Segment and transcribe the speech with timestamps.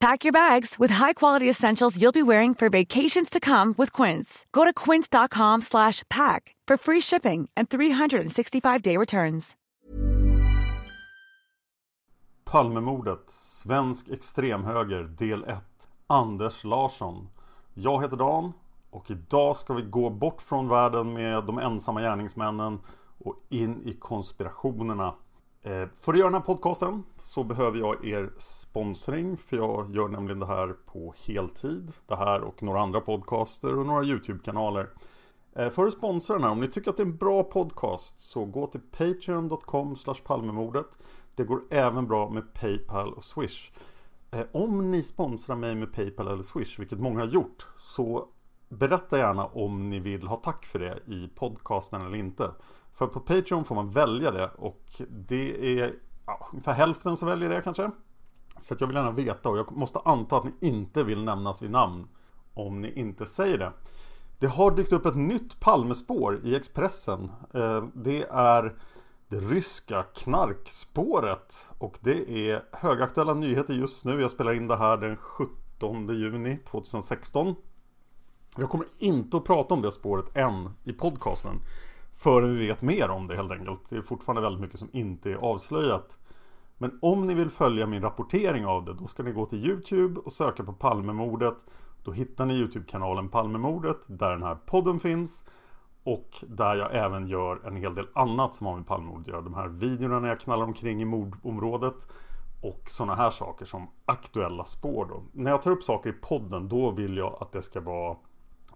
[0.00, 4.46] Pack your bags with high-quality essentials you'll be wearing for vacations to come with Quince.
[4.50, 9.56] Go to quince.com slash pack for free shipping and 365-day returns.
[12.44, 15.58] Palmemordet, svensk extremhöger, del 1.
[16.06, 17.28] Anders Larsson.
[17.74, 18.52] Jag heter Dan
[18.90, 22.78] och idag ska vi gå bort från världen med de ensamma gärningsmännen
[23.18, 25.14] och in i konspirationerna.
[25.62, 30.08] Eh, för att göra den här podcasten så behöver jag er sponsring för jag gör
[30.08, 31.92] nämligen det här på heltid.
[32.06, 34.90] Det här och några andra podcaster och några YouTube-kanaler.
[35.52, 38.20] Eh, för att sponsra den här, om ni tycker att det är en bra podcast
[38.20, 40.98] så gå till patreon.com palmemordet.
[41.34, 43.72] Det går även bra med Paypal och Swish.
[44.30, 48.28] Eh, om ni sponsrar mig med Paypal eller Swish, vilket många har gjort, så
[48.68, 52.50] berätta gärna om ni vill ha tack för det i podcasten eller inte.
[53.00, 55.94] För på Patreon får man välja det och det är
[56.26, 57.90] ja, ungefär hälften som väljer det kanske.
[58.60, 61.70] Så jag vill gärna veta och jag måste anta att ni inte vill nämnas vid
[61.70, 62.08] namn
[62.54, 63.72] om ni inte säger det.
[64.38, 67.30] Det har dykt upp ett nytt Palmespår i Expressen.
[67.54, 68.74] Eh, det är
[69.28, 74.20] det ryska knarkspåret och det är högaktuella nyheter just nu.
[74.20, 77.54] Jag spelar in det här den 17 juni 2016.
[78.56, 81.60] Jag kommer inte att prata om det spåret än i podcasten
[82.22, 83.80] förrän vi vet mer om det helt enkelt.
[83.88, 86.18] Det är fortfarande väldigt mycket som inte är avslöjat.
[86.78, 90.20] Men om ni vill följa min rapportering av det, då ska ni gå till Youtube
[90.20, 91.66] och söka på Palmemordet.
[92.04, 95.44] Då hittar ni Youtube-kanalen Palmemordet, där den här podden finns.
[96.04, 99.40] Och där jag även gör en hel del annat som har med Palmemordet att göra.
[99.40, 102.06] De här videorna när jag knallar omkring i mordområdet.
[102.62, 105.22] Och sådana här saker som aktuella spår då.
[105.32, 108.16] När jag tar upp saker i podden, då vill jag att det ska vara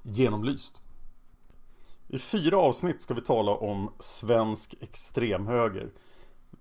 [0.02, 0.83] genomlyst.
[2.14, 5.90] I fyra avsnitt ska vi tala om svensk extremhöger.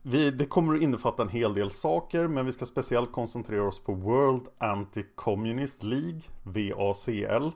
[0.01, 3.79] Vi, det kommer att innefatta en hel del saker men vi ska speciellt koncentrera oss
[3.79, 7.49] på World Anti-Communist League, VACL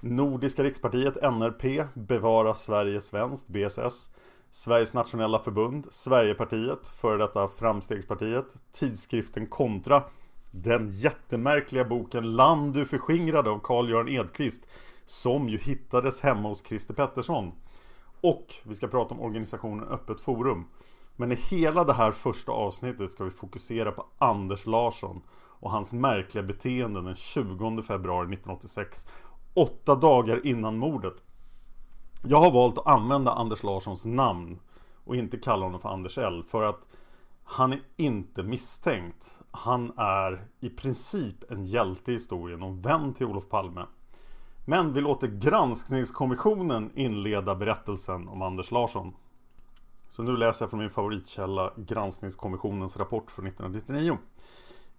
[0.00, 4.10] Nordiska rikspartiet, NRP, Bevara Sverige Svenskt, BSS
[4.50, 8.56] Sveriges nationella förbund, Sverigepartiet, före detta Framstegspartiet.
[8.72, 10.02] Tidskriften Kontra.
[10.50, 14.66] Den jättemärkliga boken Land du förskingrade av Carl-Göran Edqvist
[15.10, 17.52] som ju hittades hemma hos Christer Pettersson.
[18.20, 20.64] Och vi ska prata om organisationen Öppet Forum.
[21.16, 25.92] Men i hela det här första avsnittet ska vi fokusera på Anders Larsson och hans
[25.92, 29.06] märkliga beteende den 20 februari 1986.
[29.54, 31.16] Åtta dagar innan mordet.
[32.22, 34.58] Jag har valt att använda Anders Larssons namn
[35.04, 36.42] och inte kalla honom för Anders L.
[36.46, 36.88] För att
[37.44, 39.38] han är inte misstänkt.
[39.50, 43.86] Han är i princip en hjälte i historien och vän till Olof Palme.
[44.64, 49.14] Men vi låter granskningskommissionen inleda berättelsen om Anders Larsson.
[50.08, 54.18] Så nu läser jag från min favoritkälla Granskningskommissionens rapport från 1999.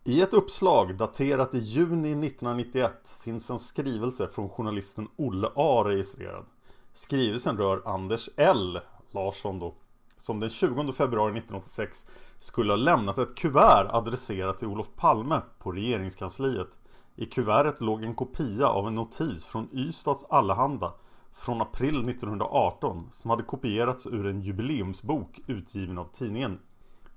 [0.03, 6.45] I ett uppslag daterat i juni 1991 finns en skrivelse från journalisten Olle A registrerad.
[6.93, 8.79] Skrivelsen rör Anders L
[9.11, 9.75] Larsson då,
[10.17, 12.05] som den 20 februari 1986
[12.39, 16.77] skulle ha lämnat ett kuvert adresserat till Olof Palme på regeringskansliet
[17.15, 20.93] i kuvertet låg en kopia av en notis från Ystads Allehanda
[21.33, 26.59] från april 1918 som hade kopierats ur en jubileumsbok utgiven av tidningen.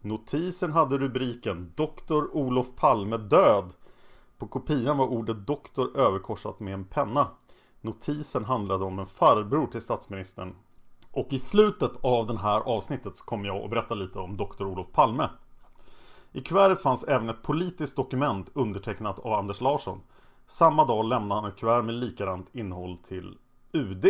[0.01, 3.73] Notisen hade rubriken Doktor Olof Palme död.
[4.39, 7.29] På kopian var ordet doktor överkorsat med en penna.
[7.81, 10.55] Notisen handlade om en farbror till statsministern.
[11.11, 14.65] Och i slutet av det här avsnittet så kommer jag att berätta lite om Dr.
[14.65, 15.29] Olof Palme.
[16.37, 20.01] I kuvertet fanns även ett politiskt dokument undertecknat av Anders Larsson.
[20.47, 23.39] Samma dag lämnade han ett kuvert med likadant innehåll till
[23.73, 24.07] UD.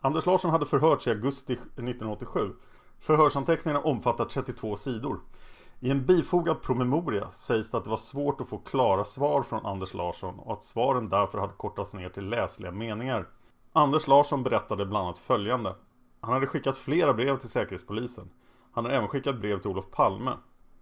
[0.00, 2.52] Anders Larsson hade förhörts i augusti 1987.
[3.00, 5.20] Förhörsanteckningarna omfattar 32 sidor.
[5.80, 9.66] I en bifogad promemoria sägs det att det var svårt att få klara svar från
[9.66, 13.26] Anders Larsson och att svaren därför hade kortats ner till läsliga meningar.
[13.72, 15.74] Anders Larsson berättade bland annat följande.
[16.20, 18.30] Han hade skickat flera brev till Säkerhetspolisen.
[18.72, 20.30] Han hade även skickat brev till Olof Palme.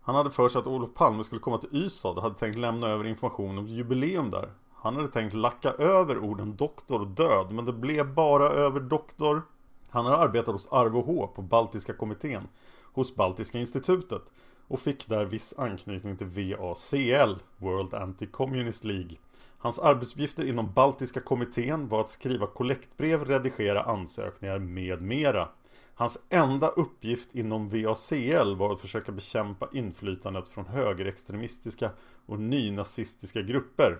[0.09, 2.89] Han hade för sig att Olof Palme skulle komma till Ystad och hade tänkt lämna
[2.89, 4.53] över information om ett jubileum där.
[4.75, 9.43] Han hade tänkt lacka över orden doktor och död, men det blev bara över doktor.
[9.91, 12.49] Han hade arbetat hos RVH på Baltiska kommittén,
[12.93, 14.23] hos Baltiska institutet
[14.69, 19.17] och fick där viss anknytning till VACL, World Anti-Communist League.
[19.59, 25.49] Hans arbetsuppgifter inom Baltiska kommittén var att skriva kollektbrev, redigera ansökningar med mera.
[25.99, 31.91] Hans enda uppgift inom VACL var att försöka bekämpa inflytandet från högerextremistiska
[32.27, 33.99] och nynazistiska grupper.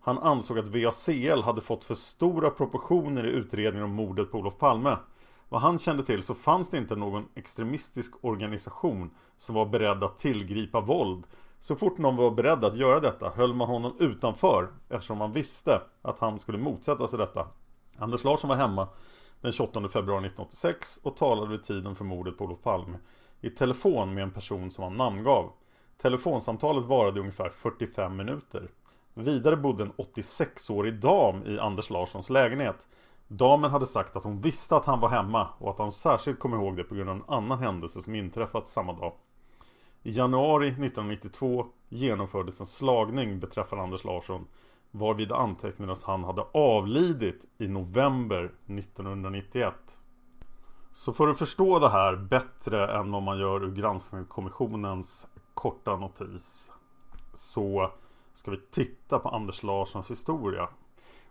[0.00, 4.58] Han ansåg att VACL hade fått för stora proportioner i utredningen om mordet på Olof
[4.58, 4.96] Palme.
[5.48, 10.18] Vad han kände till så fanns det inte någon extremistisk organisation som var beredd att
[10.18, 11.26] tillgripa våld.
[11.60, 15.82] Så fort någon var beredd att göra detta höll man honom utanför eftersom man visste
[16.02, 17.46] att han skulle motsätta sig detta.
[17.98, 18.88] Anders Larsson var hemma
[19.42, 22.98] den 28 februari 1986 och talade vid tiden för mordet på Olof Palme
[23.40, 25.52] i telefon med en person som han namngav.
[26.02, 28.68] Telefonsamtalet varade ungefär 45 minuter.
[29.14, 32.88] Vidare bodde en 86-årig dam i Anders Larssons lägenhet.
[33.28, 36.54] Damen hade sagt att hon visste att han var hemma och att han särskilt kom
[36.54, 39.12] ihåg det på grund av en annan händelse som inträffat samma dag.
[40.02, 44.46] I januari 1992 genomfördes en slagning beträffande Anders Larsson
[44.92, 49.74] varvid antecknades han hade avlidit i november 1991.
[50.92, 56.70] Så för att förstå det här bättre än vad man gör ur granskningskommissionens korta notis
[57.34, 57.90] så
[58.32, 60.68] ska vi titta på Anders Larssons historia.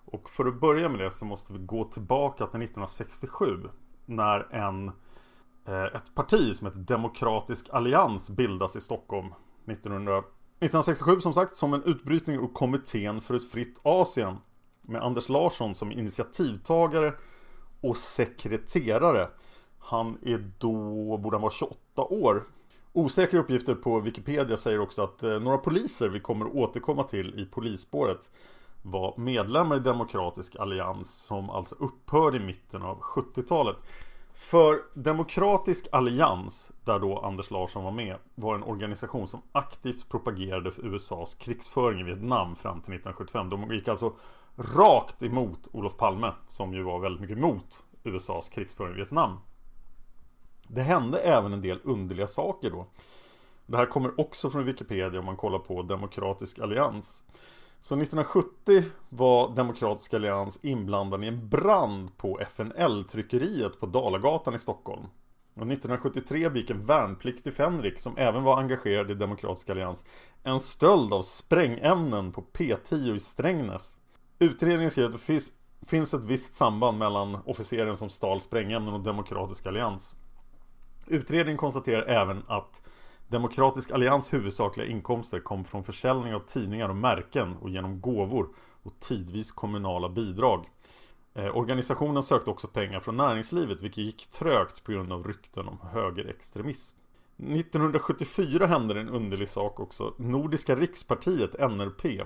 [0.05, 3.69] Och för att börja med det så måste vi gå tillbaka till 1967
[4.05, 4.91] när en,
[5.65, 9.33] eh, ett parti som heter Demokratisk Allians bildas i Stockholm
[9.65, 10.23] 1900,
[10.61, 14.37] 1967 som sagt som en utbrytning ur Kommittén för ett fritt Asien
[14.81, 17.13] med Anders Larsson som initiativtagare
[17.81, 19.29] och sekreterare.
[19.79, 22.43] Han är då, borde han vara 28 år.
[22.93, 27.45] Osäkra uppgifter på Wikipedia säger också att eh, några poliser vi kommer återkomma till i
[27.45, 28.29] polisspåret
[28.81, 33.77] var medlemmar i Demokratisk Allians som alltså upphörde i mitten av 70-talet.
[34.41, 40.71] För Demokratisk Allians, där då Anders Larsson var med, var en organisation som aktivt propagerade
[40.71, 43.49] för USAs krigsföring i Vietnam fram till 1975.
[43.49, 44.13] De gick alltså
[44.55, 49.39] rakt emot Olof Palme, som ju var väldigt mycket emot USAs krigsföring i Vietnam.
[50.67, 52.85] Det hände även en del underliga saker då.
[53.65, 57.23] Det här kommer också från Wikipedia om man kollar på Demokratisk Allians.
[57.83, 65.03] Så 1970 var Demokratisk Allians inblandad i en brand på FNL-tryckeriet på Dalagatan i Stockholm.
[65.53, 70.05] Och 1973 begick en värnpliktig Fenrik som även var engagerad i Demokratisk Allians
[70.43, 73.97] en stöld av sprängämnen på P10 i Strängnäs.
[74.39, 75.51] Utredningen skrev att det finns,
[75.87, 80.15] finns ett visst samband mellan officeren som stal sprängämnen och Demokratisk Allians.
[81.07, 82.81] Utredningen konstaterar även att
[83.31, 88.49] Demokratisk Allians huvudsakliga inkomster kom från försäljning av tidningar och märken och genom gåvor
[88.83, 90.69] och tidvis kommunala bidrag.
[91.33, 95.77] Eh, organisationen sökte också pengar från näringslivet vilket gick trögt på grund av rykten om
[95.93, 96.97] högerextremism.
[97.37, 100.13] 1974 hände en underlig sak också.
[100.17, 102.23] Nordiska rikspartiet, NRP,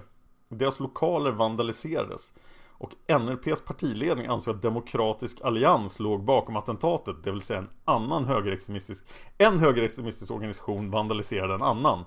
[0.49, 2.33] deras lokaler vandaliserades.
[2.77, 8.25] Och NRPs partiledning ansåg att Demokratisk Allians låg bakom attentatet, det vill säga en annan
[8.25, 9.03] högerextremistisk
[9.37, 12.03] En högerextremistisk organisation vandaliserade en annan.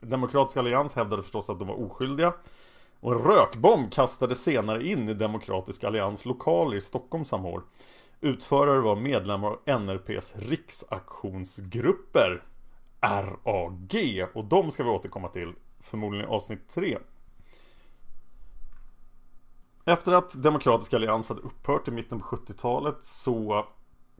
[0.00, 2.32] Demokratisk Allians hävdade förstås att de var oskyldiga.
[3.00, 7.62] Och en rökbomb kastades senare in i Demokratisk Allians lokaler i Stockholm samma år.
[8.20, 12.42] Utförare var medlemmar av NRPs riksaktionsgrupper
[13.00, 16.98] RAG och de ska vi återkomma till förmodligen i avsnitt 3.
[19.84, 23.66] Efter att Demokratiska Allians hade upphört i mitten på 70-talet så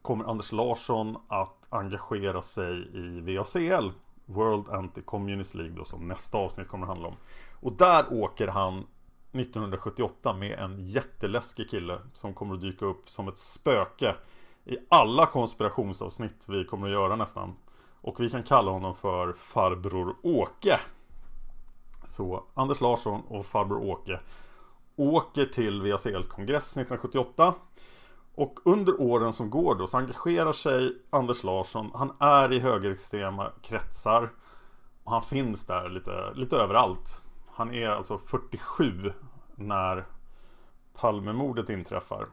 [0.02, 3.90] kommer Anders Larsson att engagera sig i VACL
[4.25, 7.14] World Anti-Communist League då, som nästa avsnitt kommer att handla om.
[7.61, 8.87] Och där åker han
[9.33, 14.17] 1978 med en jätteläskig kille som kommer att dyka upp som ett spöke
[14.64, 17.57] i alla konspirationsavsnitt vi kommer att göra nästan.
[18.00, 20.81] Och vi kan kalla honom för Farbror Åke.
[22.07, 24.21] Så Anders Larsson och Farbror Åke
[25.00, 27.54] åker till VACLs kongress 1978
[28.35, 31.90] och under åren som går då så engagerar sig Anders Larsson.
[31.95, 34.30] Han är i högerextrema kretsar.
[35.04, 37.21] Och han finns där lite, lite överallt.
[37.52, 39.12] Han är alltså 47
[39.54, 40.07] när
[40.95, 42.26] Palmemordet inträffar.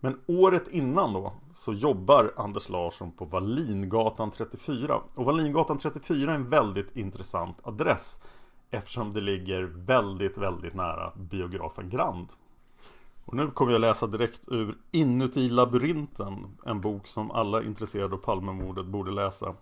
[0.00, 5.00] Men året innan då så jobbar Anders Larsson på Wallingatan 34.
[5.14, 8.20] Och Wallingatan 34 är en väldigt intressant adress.
[8.70, 12.28] Eftersom det ligger väldigt, väldigt nära biografen Grand.
[13.24, 16.58] Och nu kommer jag läsa direkt ur Inuti labyrinten.
[16.66, 19.54] En bok som alla intresserade av Palmemordet borde läsa.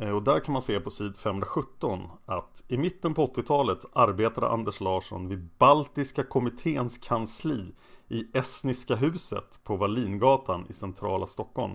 [0.00, 4.48] Eh, och där kan man se på sid 517 att i mitten på 80-talet arbetade
[4.48, 7.74] Anders Larsson vid Baltiska kommitténs kansli
[8.08, 11.74] i Estniska huset på Wallingatan i centrala Stockholm.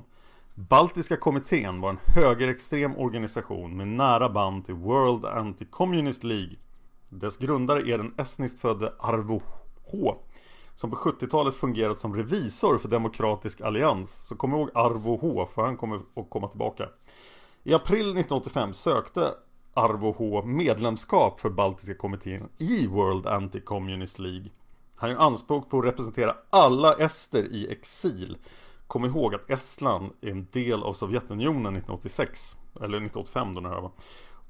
[0.55, 6.55] Baltiska kommittén var en högerextrem organisation med nära band till World Anti-Communist League.
[7.09, 9.41] Dess grundare är den estniskt födde Arvo
[9.91, 10.15] H
[10.75, 14.27] som på 70-talet fungerat som revisor för Demokratisk Allians.
[14.27, 16.89] Så kom ihåg Arvo H för han kommer att komma tillbaka.
[17.63, 19.33] I april 1985 sökte
[19.73, 24.49] Arvo H medlemskap för Baltiska kommittén i World Anti-Communist League.
[24.95, 28.37] Han gör anspråk på att representera alla ester i exil.
[28.93, 32.55] Kom ihåg att Estland är en del av Sovjetunionen 1986.
[32.75, 33.91] Eller 1985 då när det var.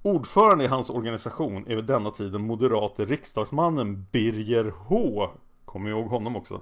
[0.02, 5.30] Ordförande i hans organisation är vid denna tid den moderate riksdagsmannen Birger H.
[5.66, 6.62] Kom ihåg honom också.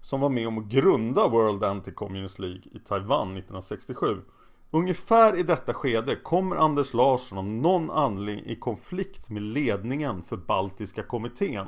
[0.00, 4.22] Som var med om att grunda World Anti-Communist League i Taiwan 1967.
[4.70, 10.36] Ungefär i detta skede kommer Anders Larsson av någon anledning i konflikt med ledningen för
[10.36, 11.66] Baltiska kommittén.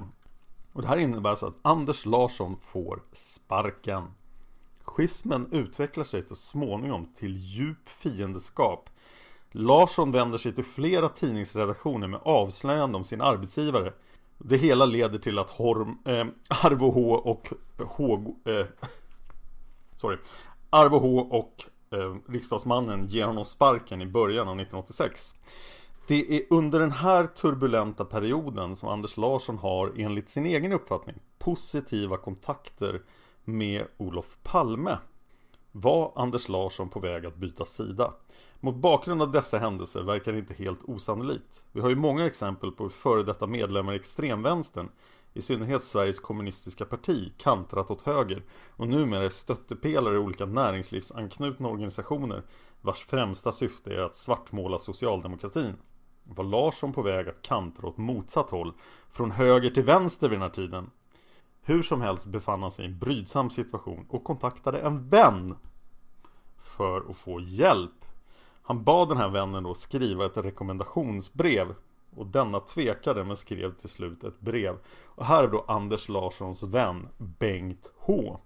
[0.72, 4.02] Och det här innebär alltså att Anders Larsson får sparken.
[4.84, 8.90] Schismen utvecklar sig så småningom till djup fiendeskap.
[9.50, 13.92] Larsson vänder sig till flera tidningsredaktioner med avslöjande om sin arbetsgivare.
[14.38, 16.26] Det hela leder till att Horm, eh,
[16.64, 18.66] Arvo H och H, eh,
[19.96, 20.16] sorry,
[20.70, 21.64] Arvo H och
[21.98, 25.34] eh, riksdagsmannen ger honom sparken i början av 1986.
[26.06, 31.16] Det är under den här turbulenta perioden som Anders Larsson har enligt sin egen uppfattning
[31.38, 33.02] positiva kontakter
[33.44, 34.98] med Olof Palme.
[35.72, 38.14] Var Anders Larsson på väg att byta sida?
[38.60, 41.64] Mot bakgrund av dessa händelser verkar det inte helt osannolikt.
[41.72, 44.88] Vi har ju många exempel på hur före detta medlemmar i extremvänstern,
[45.34, 48.42] i synnerhet Sveriges kommunistiska parti, kantrat åt höger
[48.76, 52.42] och numera är stöttepelare i olika näringslivsanknutna organisationer
[52.80, 55.76] vars främsta syfte är att svartmåla socialdemokratin.
[56.24, 58.72] Var Larsson på väg att kantra åt motsatt håll,
[59.10, 60.90] från höger till vänster vid den här tiden?
[61.64, 65.56] Hur som helst befann han sig i en brydsam situation och kontaktade en vän
[66.58, 68.04] för att få hjälp.
[68.62, 71.74] Han bad den här vännen då skriva ett rekommendationsbrev
[72.16, 74.76] och denna tvekade men skrev till slut ett brev.
[75.04, 78.38] Och här är då Anders Larssons vän Bengt H.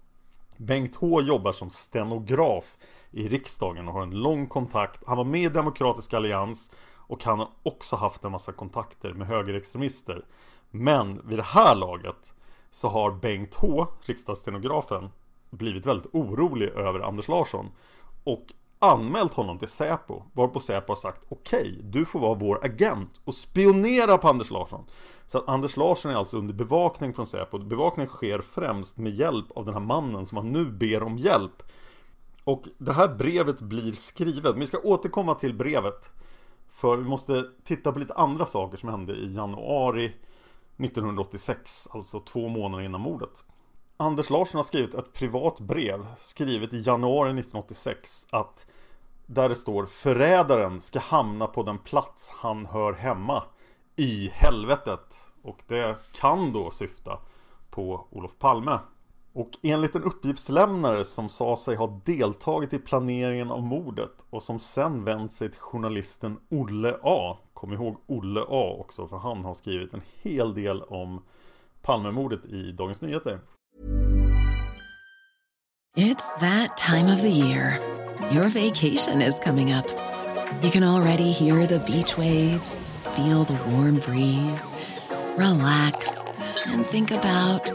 [0.57, 2.77] Bengt H jobbar som stenograf
[3.11, 5.03] i riksdagen och har en lång kontakt.
[5.07, 9.27] Han var med i Demokratisk Allians och han har också haft en massa kontakter med
[9.27, 10.25] högerextremister.
[10.71, 12.33] Men vid det här laget
[12.71, 15.09] så har Bengt H, riksdagsstenografen,
[15.49, 17.71] blivit väldigt orolig över Anders Larsson.
[18.23, 18.45] Och
[18.79, 20.23] anmält honom till Säpo.
[20.33, 24.51] Varpå Säpo har sagt okej, okay, du får vara vår agent och spionera på Anders
[24.51, 24.85] Larsson.
[25.27, 27.57] Så att Anders Larsson är alltså under bevakning från Säpo.
[27.59, 31.63] Bevakning sker främst med hjälp av den här mannen som han nu ber om hjälp.
[32.43, 34.51] Och det här brevet blir skrivet.
[34.51, 36.11] Men vi ska återkomma till brevet.
[36.69, 40.13] För vi måste titta på lite andra saker som hände i januari
[40.77, 43.45] 1986, alltså två månader innan mordet.
[43.97, 48.65] Anders Larsson har skrivit ett privat brev skrivet i januari 1986 att
[49.25, 53.43] där det står Förrädaren ska hamna på den plats han hör hemma
[53.95, 55.21] i helvetet.
[55.41, 57.19] Och det kan då syfta
[57.69, 58.79] på Olof Palme.
[59.33, 64.59] Och enligt en uppgiftslämnare som sa sig ha deltagit i planeringen av mordet och som
[64.59, 67.37] sen vänt sig till journalisten Olle A.
[67.57, 71.23] Kom ihåg Olle A också för han har skrivit en hel del om
[71.81, 73.39] Palmemordet i Dagens Nyheter.
[75.95, 77.79] It's that time of the year.
[78.31, 79.87] Your vacation is coming up.
[80.61, 84.73] You can already hear the beach waves, feel the warm breeze,
[85.37, 86.17] relax
[86.67, 87.71] and think about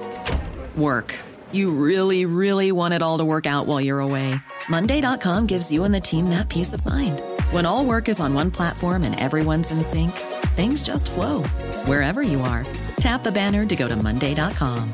[0.77, 1.19] work.
[1.53, 4.35] You really, really want it all to work out while you're away.
[4.69, 7.23] Monday.com gives you and the team that peace of mind.
[7.53, 10.13] When all work is on one platform and everyone's in sync,
[10.57, 11.43] things just flow
[11.87, 12.67] wherever you are.
[12.97, 14.93] Tap the banner to go to Monday.com.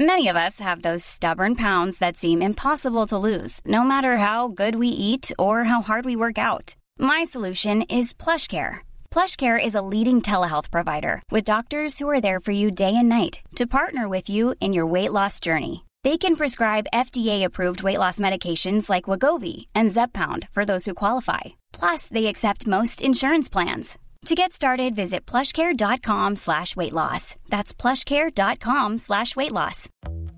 [0.00, 4.48] Many of us have those stubborn pounds that seem impossible to lose, no matter how
[4.48, 6.76] good we eat or how hard we work out.
[6.98, 8.80] My solution is plush PlushCare
[9.10, 13.08] PlushCare is a leading telehealth provider with doctors who are there for you day and
[13.08, 15.84] night to partner with you in your weight loss journey.
[16.08, 21.58] They can prescribe FDA-approved weight loss medications like Wagovi and Zepbound for those who qualify.
[21.70, 23.98] Plus, they accept most insurance plans.
[24.24, 27.36] To get started, visit plushcare.com slash weight loss.
[27.50, 29.86] That's plushcare.com slash weight loss.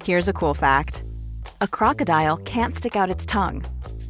[0.02, 1.04] Here's a cool fact
[1.60, 3.64] a crocodile can't stick out its tongue.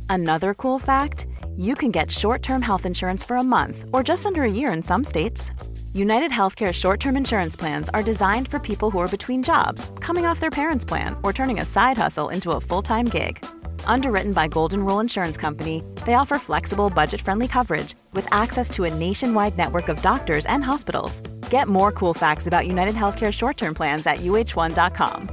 [0.09, 1.26] Another cool fact
[1.59, 4.73] you can get short term health insurance for a month or just under a year
[4.73, 5.50] in some states.
[5.92, 10.25] United Healthcare short term insurance plans are designed for people who are between jobs, coming
[10.25, 13.44] off their parents' plan, or turning a side hustle into a full time gig.
[13.87, 18.85] Underwritten by Golden Rule Insurance Company, they offer flexible, budget friendly coverage with access to
[18.85, 21.23] a nationwide network of doctors and hospitals.
[21.50, 25.28] Get more cool facts about United Healthcare short term plans at uh1.com.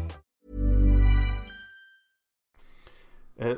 [3.40, 3.58] Eh,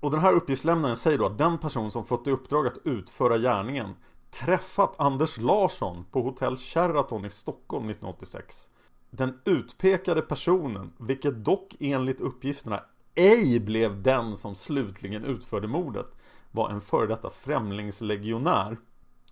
[0.00, 3.38] och den här uppgiftslämnaren säger då att den person som fått i uppdrag att utföra
[3.38, 3.94] gärningen
[4.30, 8.70] träffat Anders Larsson på hotell Sheraton i Stockholm 1986.
[9.10, 12.82] Den utpekade personen, vilket dock enligt uppgifterna
[13.14, 16.16] ej blev den som slutligen utförde mordet,
[16.50, 18.78] var en före detta främlingslegionär.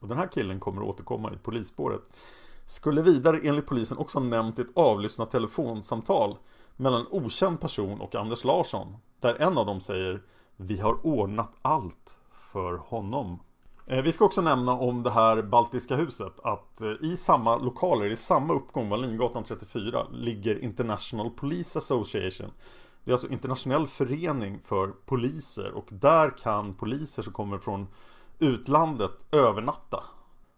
[0.01, 2.03] Och den här killen kommer att återkomma i polisspåret.
[2.67, 6.37] Skulle vidare enligt polisen också nämnt ett avlyssnat telefonsamtal
[6.77, 8.97] mellan en okänd person och Anders Larsson.
[9.21, 10.23] Där en av dem säger
[10.57, 13.39] Vi har ordnat allt för honom.
[13.87, 18.11] Eh, vi ska också nämna om det här Baltiska huset att eh, i samma lokaler,
[18.11, 22.51] i samma uppgång, Wallingatan 34, ligger International Police Association.
[23.05, 27.87] Det är alltså internationell förening för poliser och där kan poliser som kommer från
[28.39, 30.05] utlandet övernatta.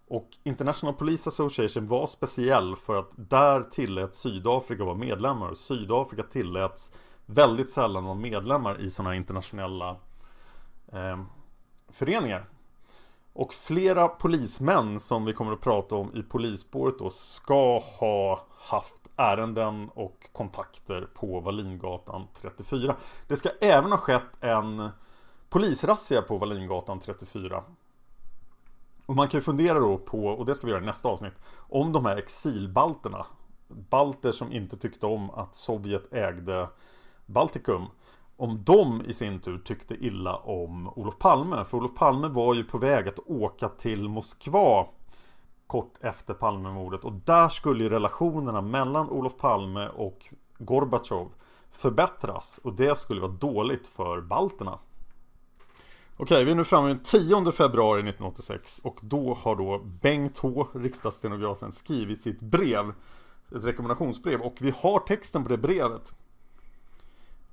[0.09, 5.55] Och International Police Association var speciell för att där tillät Sydafrika vara medlemmar.
[5.55, 6.93] Sydafrika tilläts
[7.27, 9.91] väldigt sällan vara medlemmar i sådana internationella
[10.93, 11.21] eh,
[11.89, 12.49] föreningar.
[13.37, 19.03] Och flera polismän som vi kommer att prata om i polisspåret då ska ha haft
[19.17, 22.97] ärenden och kontakter på Wallingatan 34.
[23.29, 24.89] Det ska även ha skett en
[25.49, 27.63] polisrazzia på Wallingatan 34.
[29.07, 31.35] Och man kan ju fundera då på, och det ska vi göra i nästa avsnitt,
[31.57, 33.27] om de här exilbalterna.
[33.69, 36.69] Balter som inte tyckte om att Sovjet ägde
[37.27, 37.87] Baltikum
[38.37, 41.65] om de i sin tur tyckte illa om Olof Palme.
[41.65, 44.87] För Olof Palme var ju på väg att åka till Moskva
[45.67, 50.27] kort efter Palmemordet och där skulle ju relationerna mellan Olof Palme och
[50.59, 51.29] Gorbatjov
[51.71, 54.79] förbättras och det skulle vara dåligt för balterna.
[56.17, 60.67] Okej, vi är nu framme den 10 februari 1986 och då har då Bengt H,
[60.75, 62.89] riksdagsstenografen, skrivit sitt brev,
[63.57, 66.13] ett rekommendationsbrev och vi har texten på det brevet.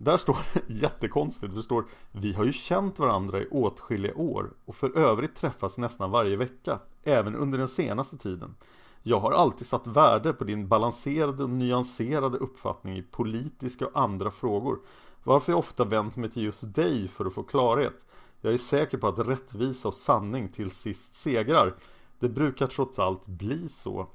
[0.04, 1.56] Där står det jättekonstigt.
[1.56, 6.12] Det står Vi har ju känt varandra i åtskilliga år och för övrigt träffats nästan
[6.12, 8.56] varje vecka, även under den senaste tiden.
[9.04, 14.32] Jag har alltid satt värde på din balanserade och nyanserade uppfattning i politiska och andra
[14.32, 14.80] frågor.
[15.24, 18.06] Varför jag ofta vänt mig till just dig för att få klarhet.
[18.42, 21.74] Jag är säker på att rättvisa och sanning till sist segrar.
[22.20, 24.08] Det brukar trots allt bli så.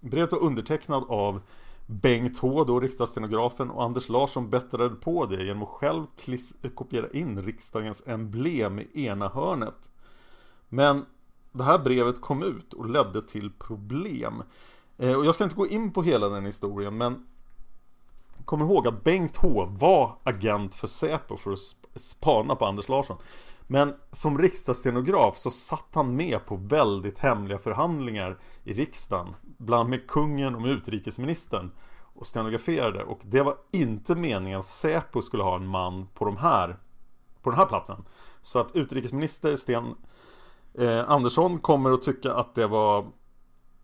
[0.00, 1.40] Brevet var undertecknad av
[1.90, 6.06] Bengt H då, riksdagsstenografen och Anders Larsson bättrade på det genom att själv
[6.74, 9.90] kopiera in riksdagens emblem i ena hörnet.
[10.68, 11.06] Men
[11.52, 14.42] det här brevet kom ut och ledde till problem.
[14.98, 17.26] Eh, och jag ska inte gå in på hela den historien men
[18.48, 21.58] Kom ihåg att Bengt H var agent för Säpo för att
[21.94, 23.16] spana på Anders Larsson.
[23.66, 29.34] Men som riksdagsstenograf så satt han med på väldigt hemliga förhandlingar i riksdagen.
[29.58, 31.70] Bland med kungen och med utrikesministern.
[32.14, 33.04] Och stenograferade.
[33.04, 36.76] Och det var inte meningen att Säpo skulle ha en man på, de här,
[37.42, 38.04] på den här platsen.
[38.40, 39.94] Så att utrikesminister Sten
[40.74, 43.06] eh, Andersson kommer att tycka att det var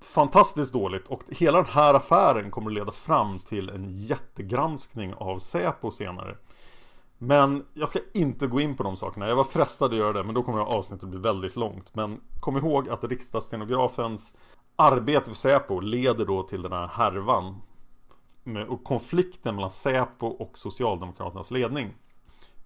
[0.05, 5.39] fantastiskt dåligt och hela den här affären kommer att leda fram till en jättegranskning av
[5.39, 6.37] Säpo senare.
[7.19, 9.29] Men jag ska inte gå in på de sakerna.
[9.29, 11.95] Jag var frestad att göra det men då kommer avsnittet bli väldigt långt.
[11.95, 14.35] Men kom ihåg att riksdagsstenografens
[14.77, 17.63] arbete för Säpo leder då till den här härvan.
[18.69, 21.95] Och konflikten mellan Säpo och Socialdemokraternas ledning.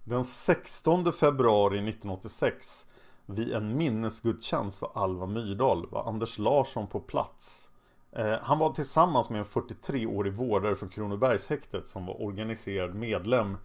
[0.03, 2.85] Den 16 februari 1986
[3.25, 7.69] vid en minnesgudstjänst för Alva Myrdal var Anders Larsson på plats.
[8.11, 13.57] Eh, han var tillsammans med en 43-årig vårdare från Kronobergshäktet som var organiserad medlem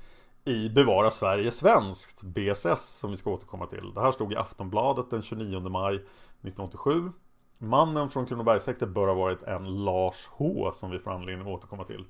[0.45, 3.93] i Bevara Sverige Svenskt, BSS, som vi ska återkomma till.
[3.95, 7.13] Det här stod i Aftonbladet den 29 maj 1987.
[7.59, 11.85] Mannen från Kronobergshäktet bör ha varit en Lars H som vi får anledning att återkomma
[11.85, 12.05] till.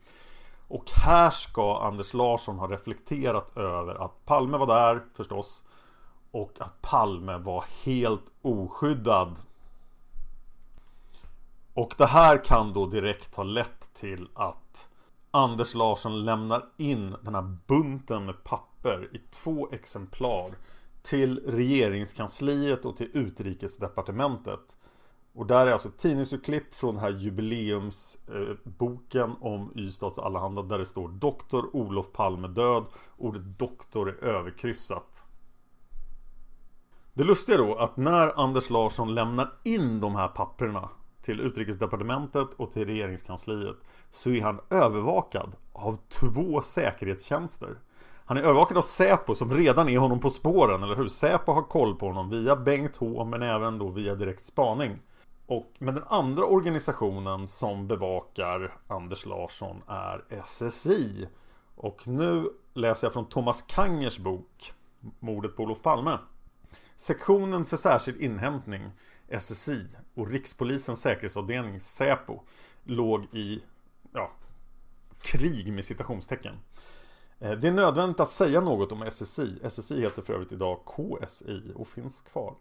[0.68, 5.64] Och här ska Anders Larsson ha reflekterat över att Palme var där förstås
[6.30, 9.36] och att Palme var helt oskyddad.
[11.74, 14.88] Och det här kan då direkt ha lett till att
[15.30, 20.54] Anders Larsson lämnar in den här bunten med papper i två exemplar
[21.02, 24.76] till regeringskansliet och till utrikesdepartementet.
[25.34, 30.78] Och där är alltså ett tidningsurklipp från den här jubileumsboken eh, om Ystads Allehanda där
[30.78, 32.84] det står Doktor Olof Palme död.
[33.16, 35.24] Ordet doktor är överkryssat.
[37.14, 40.88] Det lustiga då att när Anders Larsson lämnar in de här papperna
[41.22, 43.76] till utrikesdepartementet och till regeringskansliet
[44.10, 47.78] så är han övervakad av två säkerhetstjänster.
[48.24, 51.08] Han är övervakad av Säpo som redan är honom på spåren, eller hur?
[51.08, 54.98] Säpo har koll på honom via Bengt H men även då via direkt spaning.
[55.46, 61.28] Och, men den andra organisationen som bevakar Anders Larsson är SSI.
[61.74, 64.72] Och nu läser jag från Thomas Kangers bok
[65.20, 66.18] Mordet på Olof Palme.
[66.96, 68.90] Sektionen för särskild inhämtning
[69.28, 72.40] SSI och Rikspolisens säkerhetsavdelning Säpo
[72.84, 73.62] låg i
[74.12, 74.30] ja,
[75.22, 76.54] krig med citationstecken.
[77.38, 79.58] Eh, det är nödvändigt att säga något om SSI.
[79.62, 82.54] SSI heter för övrigt idag KSI och finns kvar.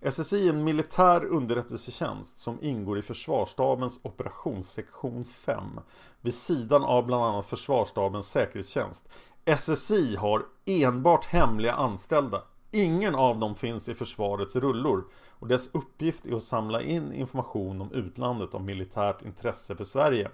[0.00, 5.80] SSI är en militär underrättelsetjänst som ingår i Försvarsstabens operationssektion 5
[6.20, 9.08] vid sidan av bland annat Försvarsstabens säkerhetstjänst.
[9.56, 12.42] SSI har enbart hemliga anställda.
[12.70, 17.80] Ingen av dem finns i försvarets rullor och dess uppgift är att samla in information
[17.80, 20.30] om utlandet av militärt intresse för Sverige.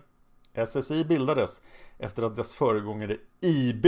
[0.67, 1.63] SSI bildades
[1.99, 3.87] efter att dess föregångare IB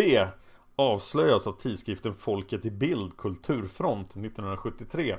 [0.77, 5.17] avslöjats av tidskriften Folket i Bild Kulturfront 1973.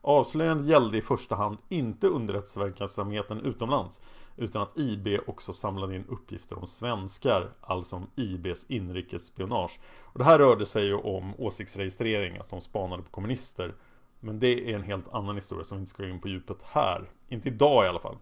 [0.00, 4.00] Avslöjandet gällde i första hand inte underrättelseverksamheten utomlands
[4.36, 9.80] utan att IB också samlade in uppgifter om svenskar, alltså om IBs inrikesspionage.
[10.02, 13.74] Och det här rörde sig ju om åsiktsregistrering, att de spanade på kommunister.
[14.20, 16.62] Men det är en helt annan historia som vi inte ska gå in på djupet
[16.62, 17.10] här.
[17.28, 18.16] Inte idag i alla fall.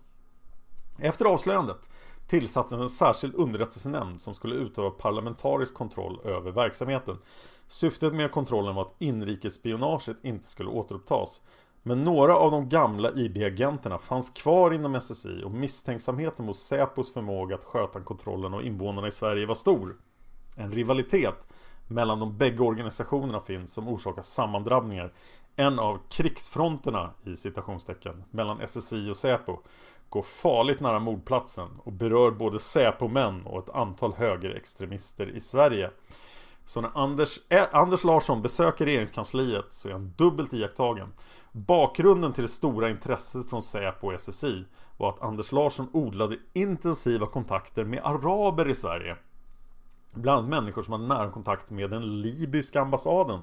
[0.99, 1.91] Efter avslöjandet
[2.27, 7.19] tillsattes en särskild underrättelsenämnd som skulle utöva parlamentarisk kontroll över verksamheten.
[7.69, 11.43] Syftet med kontrollen var att inrikesspionaget inte skulle återupptas.
[11.89, 17.55] Men några av de gamla IB-agenterna fanns kvar inom SSI och misstänksamheten mot Säpos förmåga
[17.55, 19.97] att sköta kontrollen av invånarna i Sverige var stor.
[20.57, 21.49] En rivalitet
[21.87, 25.13] mellan de bägge organisationerna finns som orsakar sammandrabbningar.
[25.57, 29.59] En av krigsfronterna i citationstecken mellan SSI och Säpo
[30.09, 35.91] går farligt nära mordplatsen och berör både Säpo-män och ett antal högerextremister i Sverige.
[36.65, 37.39] Så när Anders,
[37.73, 41.09] Anders Larsson besöker regeringskansliet så är han dubbelt iakttagen.
[41.57, 44.65] Bakgrunden till det stora intresset från Säpo och SSI
[44.97, 49.17] var att Anders Larsson odlade intensiva kontakter med araber i Sverige.
[50.13, 53.41] Bland annat människor som hade nära kontakt med den libyska ambassaden.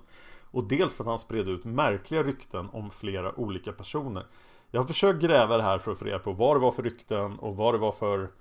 [0.52, 4.26] Och dels att han spred ut märkliga rykten om flera olika personer.
[4.72, 6.84] Jag har försökt gräva det här för att få reda på vad det var för
[6.84, 8.32] rykten och vad det var för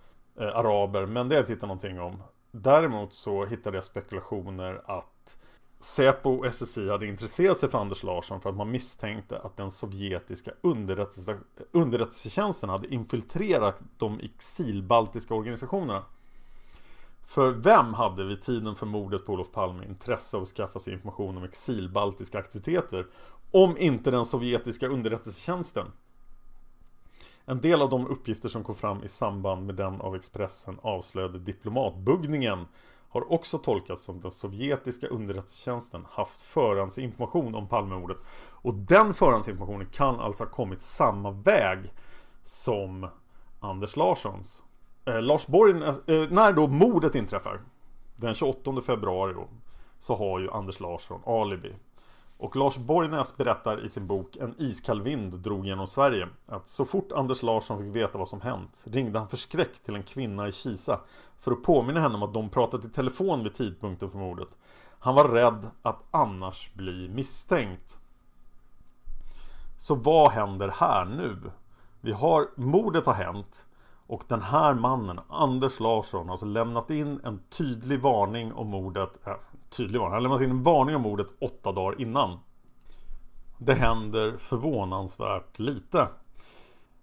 [0.41, 1.07] eh, araber.
[1.07, 2.23] Men det har jag inte hittat någonting om.
[2.51, 5.39] Däremot så hittade jag spekulationer att
[5.83, 9.71] Säpo och SSI hade intresserat sig för Anders Larsson för att man misstänkte att den
[9.71, 11.39] sovjetiska underrättelse,
[11.73, 16.05] underrättelsetjänsten hade infiltrerat de exilbaltiska organisationerna.
[17.27, 20.93] För vem hade vid tiden för mordet på Olof Palme intresse av att skaffa sig
[20.93, 23.07] information om exilbaltiska aktiviteter?
[23.51, 25.87] Om inte den sovjetiska underrättelsetjänsten?
[27.45, 31.39] En del av de uppgifter som kom fram i samband med den av Expressen avslöjade
[31.39, 32.67] diplomatbuggningen
[33.13, 38.17] har också tolkats som den sovjetiska underrättelsetjänsten haft förhandsinformation om Palmemordet.
[38.51, 41.93] Och den förhandsinformationen kan alltså ha kommit samma väg
[42.43, 43.09] som
[43.61, 44.63] Anders Larssons.
[45.05, 47.61] Eh, Lars Borg, eh, eh, när då mordet inträffar
[48.17, 49.49] den 28 februari då,
[49.99, 51.75] så har ju Anders Larsson alibi.
[52.43, 56.85] Och Lars Borgnäs berättar i sin bok En iskall vind drog genom Sverige att så
[56.85, 60.53] fort Anders Larsson fick veta vad som hänt ringde han förskräckt till en kvinna i
[60.53, 61.01] Kisa
[61.39, 64.49] för att påminna henne om att de pratat i telefon vid tidpunkten för mordet.
[64.99, 67.99] Han var rädd att annars bli misstänkt.
[69.79, 71.51] Så vad händer här nu?
[72.01, 73.67] Vi har, mordet har hänt
[74.07, 79.21] och den här mannen, Anders Larsson, har alltså lämnat in en tydlig varning om mordet.
[79.77, 82.39] Tydlig var han har lämnat in en varning om mordet åtta dagar innan.
[83.59, 86.09] Det händer förvånansvärt lite.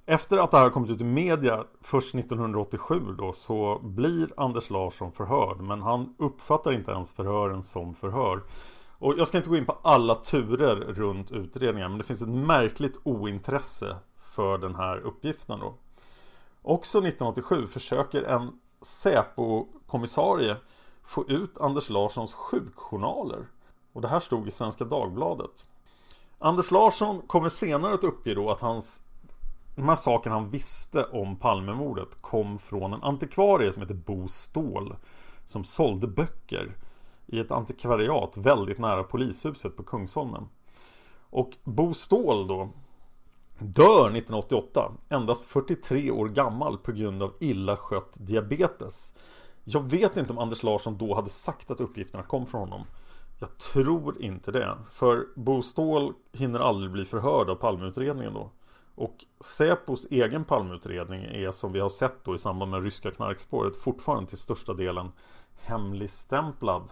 [0.05, 5.11] Efter att det här kommit ut i media först 1987 då så blir Anders Larsson
[5.11, 8.43] förhörd men han uppfattar inte ens förhören som förhör.
[8.97, 12.29] Och jag ska inte gå in på alla turer runt utredningen men det finns ett
[12.29, 15.73] märkligt ointresse för den här uppgiften då.
[16.61, 20.55] Också 1987 försöker en Säpo-kommissarie
[21.09, 23.47] få ut Anders Larssons sjukjournaler.
[23.93, 25.65] Och det här stod i Svenska Dagbladet.
[26.39, 29.01] Anders Larsson kommer senare att uppge då att hans
[29.75, 34.95] de här sakerna han visste om Palmemordet kom från en antikvarie som heter Bo Ståhl.
[35.45, 36.75] Som sålde böcker
[37.25, 40.47] i ett antikvariat väldigt nära polishuset på Kungsholmen.
[41.29, 42.69] Och Bo Ståhl då
[43.57, 49.13] dör 1988, endast 43 år gammal på grund av illa skött diabetes.
[49.63, 52.87] Jag vet inte om Anders Larsson då hade sagt att uppgifterna kom från honom.
[53.39, 54.77] Jag tror inte det.
[54.89, 58.51] För Bo Ståhl hinner aldrig bli förhörd av Palmeutredningen då.
[58.95, 63.77] Och Säpos egen Palmeutredning är som vi har sett då i samband med ryska knarkspåret
[63.77, 65.11] fortfarande till största delen
[65.61, 66.91] hemligstämplad.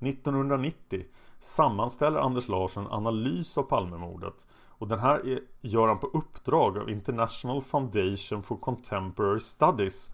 [0.00, 1.04] 1990
[1.40, 4.46] sammanställer Anders Larsson analys av Palmemordet
[4.78, 10.10] och den här är, gör han på uppdrag av International Foundation for Contemporary Studies.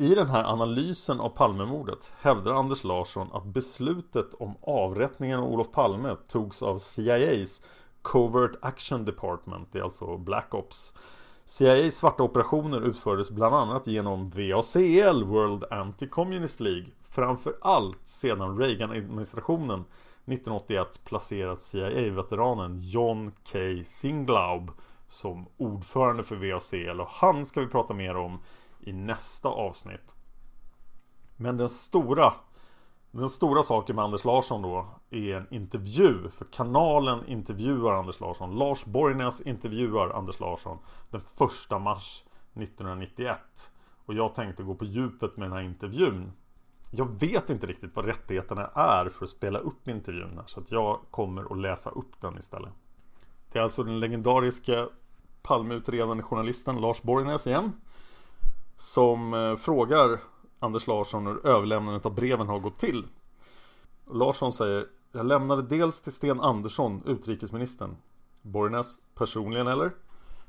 [0.00, 5.72] I den här analysen av Palmemordet hävdar Anders Larsson att beslutet om avrättningen av Olof
[5.72, 7.62] Palme togs av CIAs
[8.02, 10.94] Covert Action Department, det är alltså Black Ops.
[11.44, 16.86] CIAs svarta operationer utfördes bland annat genom VACL, World Anti-Communist League.
[17.02, 23.58] Framför allt sedan Reagan-administrationen 1981 placerat CIA-veteranen John K.
[23.84, 24.70] Singlaub
[25.08, 28.38] som ordförande för VACL och han ska vi prata mer om
[28.80, 30.14] i nästa avsnitt.
[31.36, 32.32] Men den stora
[33.12, 36.28] den stora saken med Anders Larsson då är en intervju.
[36.28, 38.58] För kanalen intervjuar Anders Larsson.
[38.58, 40.78] Lars Borgnäs intervjuar Anders Larsson
[41.10, 43.38] den 1 mars 1991.
[44.06, 46.32] Och jag tänkte gå på djupet med den här intervjun.
[46.90, 50.40] Jag vet inte riktigt vad rättigheterna är för att spela upp intervjun.
[50.46, 52.72] Så att jag kommer att läsa upp den istället.
[53.52, 54.88] Det är alltså den legendariska
[55.42, 57.72] Palmeutredande journalisten Lars Borgnäs igen.
[58.80, 60.18] Som eh, frågar
[60.58, 63.06] Anders Larsson hur överlämnandet av breven har gått till.
[64.10, 67.96] Larsson säger Jag lämnade dels till Sten Andersson, utrikesministern.
[68.42, 69.92] Borgnäs, personligen eller?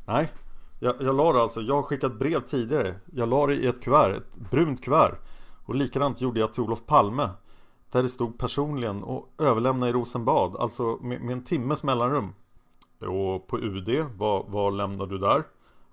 [0.06, 0.32] Nej,
[0.80, 1.62] jag, jag la det alltså.
[1.62, 2.96] Jag har skickat brev tidigare.
[3.13, 5.15] Jag la det i ett kuvert, ett brunt kuvert.
[5.65, 7.30] Och likadant gjorde jag till Olof Palme.
[7.91, 10.56] Där det stod personligen och överlämna i Rosenbad.
[10.56, 12.34] Alltså med, med en timmes mellanrum.
[13.00, 15.44] Och på UD, vad, vad lämnade du där?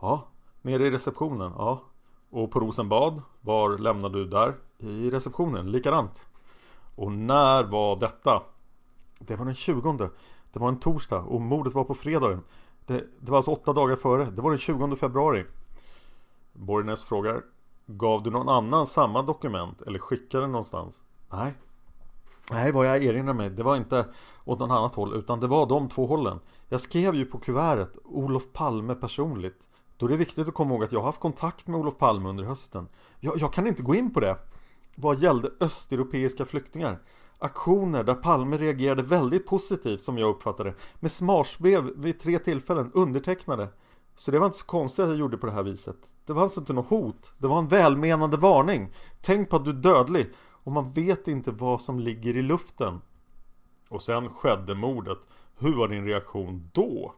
[0.01, 0.29] Ja,
[0.63, 1.53] nere i receptionen.
[1.57, 1.83] Ja,
[2.31, 4.55] och på Rosenbad, var lämnade du där?
[4.79, 6.27] I receptionen, likadant.
[6.97, 8.43] Och när var detta?
[9.19, 10.11] Det var den 20
[10.53, 12.43] Det var en torsdag och mordet var på fredagen
[12.87, 15.47] det, det var alltså åtta dagar före Det var den 20 februari
[16.53, 17.43] Borgnäs frågar
[17.87, 21.03] Gav du någon annan samma dokument eller skickade den någonstans?
[21.31, 21.55] Nej
[22.51, 24.07] Nej vad jag erinrar mig Det var inte
[24.45, 27.99] åt något annat håll utan det var de två hållen Jag skrev ju på kuvertet
[28.05, 31.67] Olof Palme personligt då är det viktigt att komma ihåg att jag har haft kontakt
[31.67, 32.89] med Olof Palme under hösten.
[33.21, 34.39] Jag, jag kan inte gå in på det.
[34.97, 36.99] Vad gällde östeuropeiska flyktingar.
[37.39, 43.69] Aktioner där Palme reagerade väldigt positivt som jag uppfattade Med smarsbrev vid tre tillfällen undertecknade.
[44.15, 45.97] Så det var inte så konstigt att jag gjorde på det här viset.
[46.27, 47.33] Det var alltså inte något hot.
[47.39, 48.93] Det var en välmenande varning.
[49.21, 50.31] Tänk på att du är dödlig.
[50.37, 53.01] Och man vet inte vad som ligger i luften.
[53.89, 55.19] Och sen skedde mordet.
[55.59, 57.15] Hur var din reaktion då?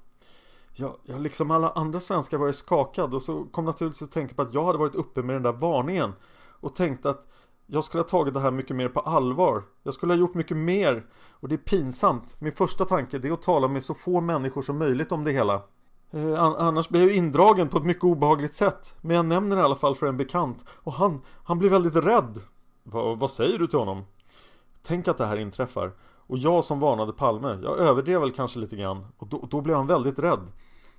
[0.74, 4.34] Jag, jag liksom alla andra svenskar var jag skakad och så kom naturligtvis att tänka
[4.34, 6.12] på att jag hade varit uppe med den där varningen
[6.60, 7.26] och tänkte att
[7.66, 9.62] jag skulle ha tagit det här mycket mer på allvar.
[9.82, 12.36] Jag skulle ha gjort mycket mer och det är pinsamt.
[12.40, 15.62] Min första tanke är att tala med så få människor som möjligt om det hela.
[16.10, 18.94] Eh, annars blir jag indragen på ett mycket obehagligt sätt.
[19.00, 21.96] Men jag nämner det i alla fall för en bekant och han, han blir väldigt
[21.96, 22.40] rädd.
[22.82, 24.04] Va, vad säger du till honom?
[24.82, 25.92] Tänk att det här inträffar.
[26.30, 29.06] Och jag som varnade Palme, jag överdrev väl kanske lite grann.
[29.18, 30.52] Och då, då blev han väldigt rädd.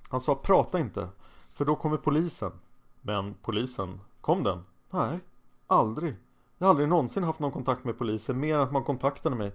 [0.08, 1.08] Han sa prata inte,
[1.54, 2.52] för då kommer polisen.
[3.00, 4.64] Men polisen, kom den?
[4.90, 5.20] Nej,
[5.66, 6.16] aldrig.
[6.58, 9.52] Jag har aldrig någonsin haft någon kontakt med polisen mer än att man kontaktade mig.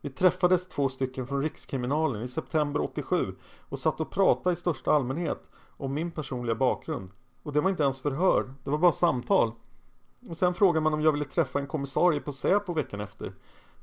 [0.00, 3.36] Vi träffades två stycken från Rikskriminalen i september 87
[3.68, 7.10] och satt och pratade i största allmänhet om min personliga bakgrund.
[7.42, 9.52] Och det var inte ens förhör, det var bara samtal.
[10.28, 13.32] Och sen frågade man om jag ville träffa en kommissarie på Säpo veckan efter.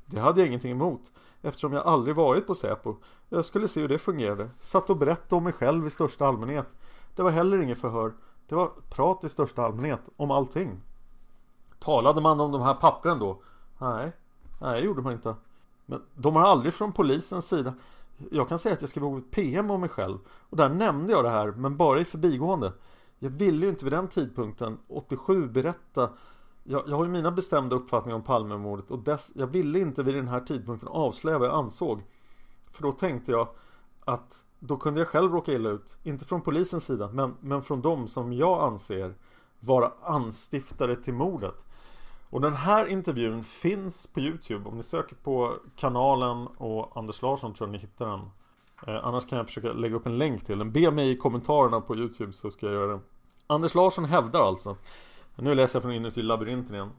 [0.06, 2.96] Det hade jag ingenting emot eftersom jag aldrig varit på Säpo.
[3.28, 4.50] Jag skulle se hur det fungerade.
[4.58, 6.66] Satt och berättade om mig själv i största allmänhet.
[7.14, 8.12] Det var heller inget förhör.
[8.48, 10.80] Det var prat i största allmänhet om allting.
[11.78, 13.42] Talade man om de här pappren då?
[13.78, 14.12] Nej,
[14.60, 15.34] nej det gjorde man inte.
[15.86, 17.74] Men de har aldrig från polisens sida
[18.30, 21.24] Jag kan säga att jag skrev ett PM om mig själv Och där nämnde jag
[21.24, 22.72] det här men bara i förbigående
[23.18, 26.10] Jag ville ju inte vid den tidpunkten 87 berätta
[26.68, 30.14] jag, jag har ju mina bestämda uppfattningar om Palmemordet och dess, jag ville inte vid
[30.14, 32.02] den här tidpunkten avslöja vad jag ansåg.
[32.70, 33.48] För då tänkte jag
[34.04, 35.98] att då kunde jag själv råka illa ut.
[36.02, 39.14] Inte från polisens sida, men, men från dem som jag anser
[39.60, 41.66] vara anstiftare till mordet.
[42.30, 44.68] Och den här intervjun finns på Youtube.
[44.68, 48.20] Om ni söker på kanalen och Anders Larsson tror jag ni hittar den.
[48.86, 50.72] Eh, annars kan jag försöka lägga upp en länk till den.
[50.72, 53.00] Be mig i kommentarerna på Youtube så ska jag göra det.
[53.46, 54.76] Anders Larsson hävdar alltså,
[55.36, 56.90] nu läser jag från inuti labyrinten igen.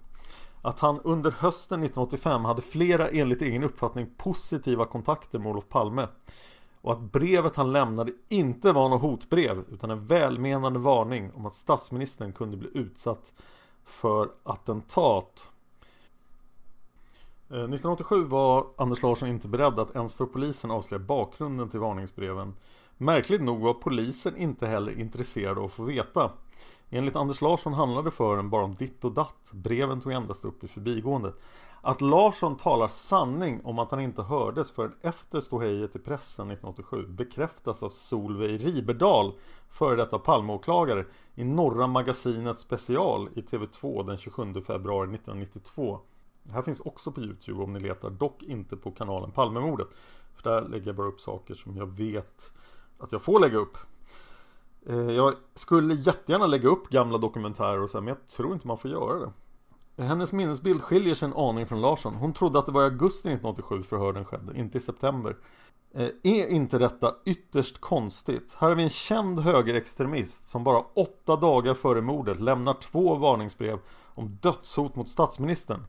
[0.62, 6.08] Att han under hösten 1985 hade flera enligt egen uppfattning positiva kontakter med Olof Palme.
[6.82, 11.54] Och att brevet han lämnade inte var något hotbrev utan en välmenande varning om att
[11.54, 13.34] statsministern kunde bli utsatt
[13.86, 15.50] för attentat.
[17.50, 22.54] Eh, 1987 var Anders Larsson inte beredd att ens för polisen avslöja bakgrunden till varningsbreven.
[22.98, 26.32] Märkligt nog var polisen inte heller intresserad av att få veta.
[26.90, 29.52] Enligt Anders Larsson handlade fören bara om ditt och datt.
[29.54, 31.34] Breven tog endast upp i förbigående.
[31.82, 37.08] Att Larsson talar sanning om att han inte hördes förrän efter ståhejet i pressen 1987
[37.08, 39.34] bekräftas av Solveig Riberdal,
[39.70, 46.00] före detta Palmeåklagare, i Norra Magasinet special i TV2 den 27 februari 1992.
[46.44, 49.88] Det här finns också på Youtube om ni letar, dock inte på kanalen Palmemordet.
[50.34, 52.52] För där lägger jag bara upp saker som jag vet
[52.98, 53.78] att jag får lägga upp.
[54.90, 58.78] Eh, jag skulle jättegärna lägga upp gamla dokumentärer och så men jag tror inte man
[58.78, 59.32] får göra det.
[60.04, 62.16] Hennes minnesbild skiljer sig en aning från Larsson.
[62.16, 65.36] Hon trodde att det var i augusti 1987 förhören skedde, inte i september.
[65.94, 68.56] Eh, är inte detta ytterst konstigt?
[68.58, 73.80] Här har vi en känd högerextremist som bara åtta dagar före mordet lämnar två varningsbrev
[74.16, 75.86] om dödshot mot statsministern.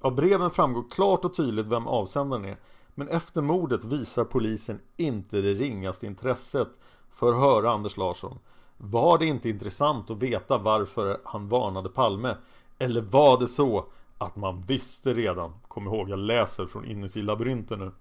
[0.00, 2.56] Av breven framgår klart och tydligt vem avsändaren är.
[2.94, 6.68] Men efter mordet visar polisen inte det ringaste intresset
[7.18, 8.38] för att höra Anders Larsson.
[8.76, 12.36] Var det inte intressant att veta varför han varnade Palme?
[12.78, 13.84] Eller var det så
[14.18, 15.52] att man visste redan?
[15.68, 17.92] Kom ihåg, jag läser från inuti labyrinten nu.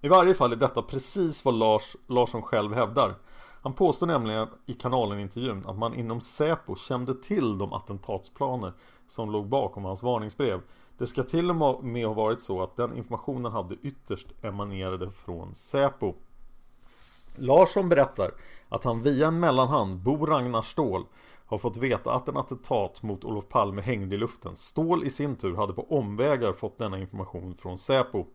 [0.00, 3.14] I varje fall är detta precis vad Lars Larsson själv hävdar.
[3.62, 8.72] Han påstår nämligen i kanalen-intervjun att man inom Säpo kände till de attentatsplaner
[9.08, 10.60] som låg bakom hans varningsbrev.
[10.98, 15.54] Det ska till och med ha varit så att den informationen hade ytterst emanerade från
[15.54, 16.14] Säpo.
[17.38, 18.30] Larsson berättar
[18.68, 21.04] att han via en mellanhand, Bo Ragnar Ståhl,
[21.46, 24.56] har fått veta att en attentat mot Olof Palme hängde i luften.
[24.56, 28.26] Ståhl i sin tur hade på omvägar fått denna information från Säpo.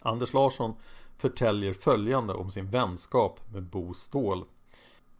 [0.00, 0.74] Anders Larsson
[1.16, 4.44] förtäljer följande om sin vänskap med Bo Ståhl.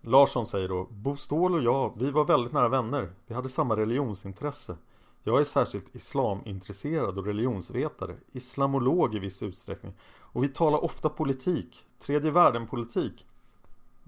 [0.01, 3.13] Larsson säger då Bo Ståhl och jag, vi var väldigt nära vänner.
[3.27, 4.77] Vi hade samma religionsintresse.
[5.23, 9.93] Jag är särskilt islamintresserad och religionsvetare, islamolog i viss utsträckning.
[10.21, 13.27] Och vi talar ofta politik, tredje världen-politik.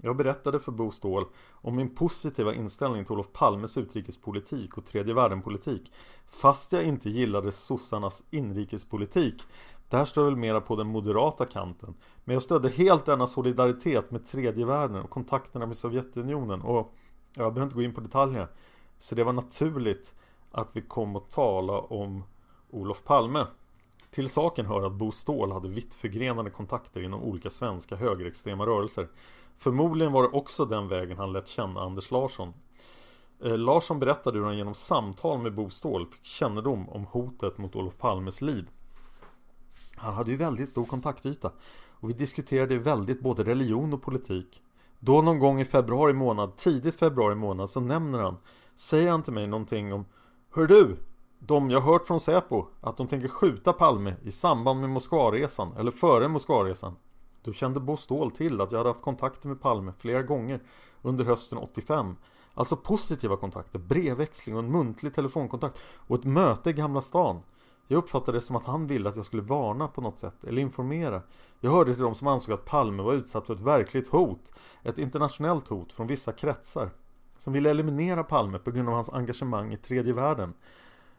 [0.05, 5.13] Jag berättade för Bo Ståhl om min positiva inställning till Olof Palmes utrikespolitik och tredje
[5.13, 5.91] världen-politik.
[6.27, 9.43] Fast jag inte gillade sossarnas inrikespolitik.
[9.89, 11.93] Där står väl mera på den moderata kanten.
[12.23, 16.61] Men jag stödde helt denna solidaritet med tredje världen och kontakterna med Sovjetunionen.
[16.61, 16.93] Och
[17.35, 18.47] jag behöver inte gå in på detaljer.
[18.99, 20.15] Så det var naturligt
[20.51, 22.23] att vi kom att tala om
[22.69, 23.45] Olof Palme.
[24.13, 29.07] Till saken hör att Bo Ståhl hade vitt förgrenade kontakter inom olika svenska högerextrema rörelser.
[29.57, 32.53] Förmodligen var det också den vägen han lät känna Anders Larsson.
[33.43, 37.75] Eh, Larsson berättade hur han genom samtal med Bo Ståhl fick kännedom om hotet mot
[37.75, 38.69] Olof Palmes liv.
[39.95, 41.51] Han hade ju väldigt stor kontaktyta
[41.89, 44.61] och vi diskuterade väldigt både religion och politik.
[44.99, 48.37] Då någon gång i februari månad, tidigt februari månad, så nämner han,
[48.75, 50.05] säger han till mig någonting om
[50.49, 50.97] Hör du!
[51.45, 55.91] De jag hört från Säpo att de tänker skjuta Palme i samband med Moskvaresan eller
[55.91, 56.95] före Moskvaresan.
[57.41, 60.59] Då kände Bo Ståhl till att jag hade haft kontakter med Palme flera gånger
[61.01, 62.15] under hösten 85.
[62.53, 67.41] Alltså positiva kontakter, brevväxling och en muntlig telefonkontakt och ett möte i Gamla stan.
[67.87, 70.61] Jag uppfattade det som att han ville att jag skulle varna på något sätt eller
[70.61, 71.21] informera.
[71.59, 74.53] Jag hörde till de som ansåg att Palme var utsatt för ett verkligt hot.
[74.83, 76.89] Ett internationellt hot från vissa kretsar.
[77.37, 80.53] Som ville eliminera Palme på grund av hans engagemang i tredje världen.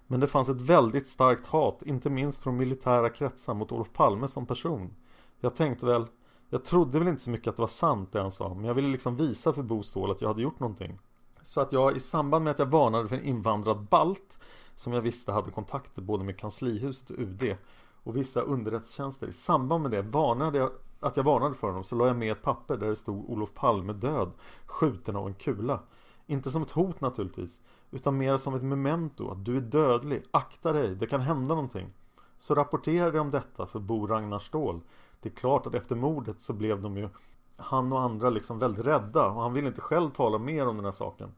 [0.07, 4.29] Men det fanns ett väldigt starkt hat, inte minst från militära kretsar mot Olof Palme
[4.29, 4.95] som person.
[5.41, 6.07] Jag tänkte väl,
[6.51, 8.75] jag trodde väl inte så mycket att det var sant det han sa, men jag
[8.75, 10.99] ville liksom visa för Bo Ståhl att jag hade gjort någonting.
[11.43, 14.39] Så att jag i samband med att jag varnade för en invandrad balt
[14.75, 17.57] som jag visste hade kontakter både med kanslihuset och UD
[18.03, 19.27] och vissa underrättelsetjänster.
[19.27, 22.33] I samband med det varnade jag att jag varnade för honom så la jag med
[22.33, 24.31] ett papper där det stod Olof Palme död,
[24.67, 25.81] skjuten av en kula.
[26.27, 27.61] Inte som ett hot naturligtvis,
[27.95, 31.93] utan mer som ett memento att du är dödlig, akta dig, det kan hända någonting.
[32.39, 34.81] Så rapporterade de om detta för Bo Ragnar Ståhl.
[35.21, 37.09] Det är klart att efter mordet så blev de ju
[37.57, 40.85] han och andra liksom väldigt rädda och han ville inte själv tala mer om den
[40.85, 41.35] här saken.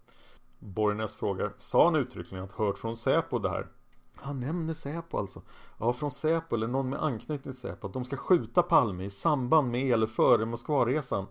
[0.59, 3.67] Borgnäs frågar, sa han uttryckligen att hört från Säpo det här?
[4.15, 5.43] Han nämner Säpo alltså.
[5.79, 7.87] Ja, från Säpo eller någon med anknytning till Säpo.
[7.87, 11.27] Att de ska skjuta Palme i samband med eller före Moskvaresan.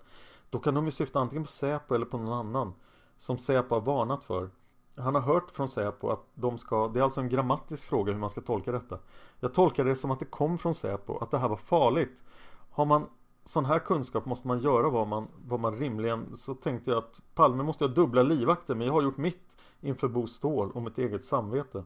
[0.50, 2.74] Då kan de ju syfta antingen på Säpo eller på någon annan.
[3.18, 4.50] Som Säpo har varnat för.
[4.98, 8.20] Han har hört från Säpo att de ska, det är alltså en grammatisk fråga hur
[8.20, 9.00] man ska tolka detta.
[9.40, 12.24] Jag tolkar det som att det kom från Säpo, att det här var farligt.
[12.72, 13.08] Har man
[13.46, 17.22] sån här kunskap måste man göra vad man, vad man rimligen Så tänkte jag att
[17.36, 20.98] Palme måste ha dubbla livvakter men jag har gjort mitt inför Bo Ståhl och mitt
[20.98, 21.84] eget samvete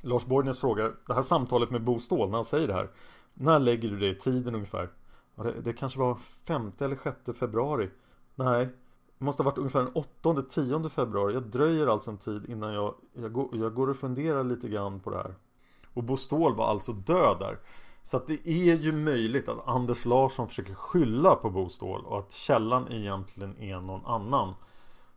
[0.00, 2.90] Lars Borgnäs frågar Det här samtalet med Bo Ståhl när han säger det här
[3.34, 4.90] När lägger du det i tiden ungefär?
[5.34, 7.90] Det, det kanske var 5 eller 6 februari
[8.34, 8.68] Nej
[9.24, 12.94] måste ha varit ungefär den 8 10 februari Jag dröjer alltså en tid innan jag
[13.12, 15.34] jag går, jag går och funderar lite grann på det här
[15.94, 17.58] Och Bo Ståhl var alltså död där
[18.04, 22.18] så att det är ju möjligt att Anders Larsson försöker skylla på Bo Ståhl och
[22.18, 24.54] att källan egentligen är någon annan.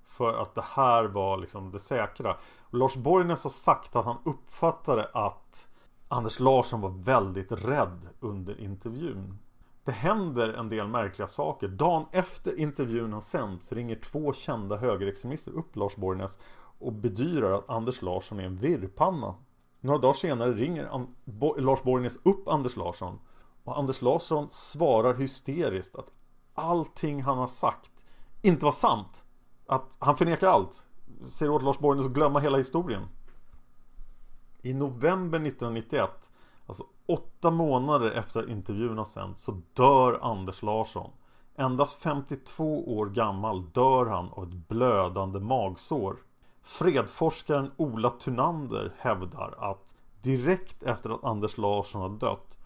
[0.04, 2.38] För att det här var liksom det säkra.
[2.60, 5.68] Och Lars Borgnäs har sagt att han uppfattade att
[6.08, 9.40] Anders Larsson var väldigt rädd under intervjun.
[9.88, 11.68] Det händer en del märkliga saker.
[11.68, 16.40] Dagen efter intervjun har sänts ringer två kända högerextremister upp Lars Borgnäs
[16.80, 19.36] och bedyrar att Anders Larsson är en virrpanna.
[19.80, 21.06] Några dagar senare ringer
[21.62, 23.20] Lars Borgnäs upp Anders Larsson
[23.64, 26.12] och Anders Larsson svarar hysteriskt att
[26.54, 28.06] allting han har sagt
[28.42, 29.26] inte var sant.
[29.68, 30.84] Att han förnekar allt.
[31.24, 33.08] Säger åt Lars Borgnäs att glömma hela historien.
[34.62, 36.32] I november 1991,
[36.68, 41.12] alltså åtta månader efter intervjun har sänts, så dör Anders Larsson.
[41.56, 46.18] Endast 52 år gammal dör han av ett blödande magsår.
[46.64, 52.58] Fredforskaren Ola Tunander hävdar att direkt efter att Anders Larsson har dött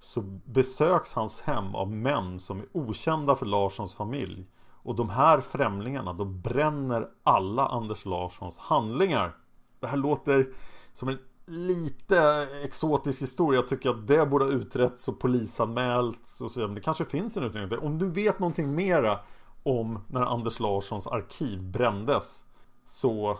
[0.00, 4.46] så besöks hans hem av män som är okända för Larssons familj.
[4.82, 9.36] Och de här främlingarna, de bränner alla Anders Larssons handlingar.
[9.80, 10.52] Det här låter
[10.94, 11.18] som en
[11.48, 13.60] lite exotisk historia.
[13.60, 16.60] Jag tycker att det borde ha utretts och polisanmälts och så.
[16.60, 17.78] Men det kanske finns en utredning.
[17.78, 19.20] Om du vet någonting mera
[19.62, 22.44] om när Anders Larssons arkiv brändes
[22.86, 23.38] så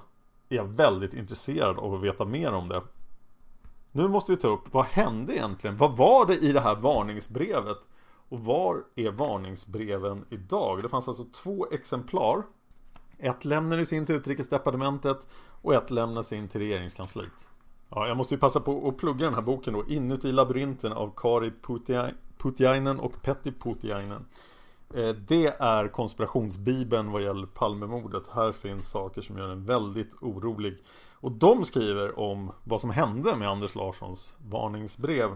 [0.48, 2.82] är jag väldigt intresserad av att veta mer om det.
[3.92, 5.76] Nu måste vi ta upp, vad hände egentligen?
[5.76, 7.78] Vad var det i det här varningsbrevet?
[8.28, 10.82] Och var är varningsbreven idag?
[10.82, 12.42] Det fanns alltså två exemplar.
[13.18, 15.26] Ett lämnades in till Utrikesdepartementet
[15.62, 17.48] och ett lämnades in till Regeringskansliet.
[17.90, 19.86] Ja, jag måste ju passa på att plugga den här boken då.
[19.88, 21.52] Inuti labyrinten av Kari
[22.38, 24.24] Putiainen och Petti Putiainen.
[24.94, 28.22] Eh, det är konspirationsbibeln vad gäller Palmemordet.
[28.32, 30.78] Här finns saker som gör en väldigt orolig.
[31.12, 35.30] Och de skriver om vad som hände med Anders Larssons varningsbrev.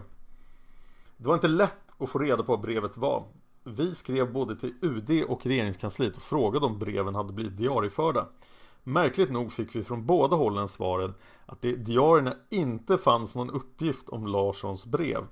[1.17, 3.23] Det var inte lätt att få reda på vad brevet var.
[3.63, 8.27] Vi skrev både till UD och regeringskansliet och frågade om breven hade blivit diarieförda.
[8.83, 11.13] Märkligt nog fick vi från båda hållen svaren
[11.45, 15.27] att det i diarierna inte fanns någon uppgift om Larssons brev.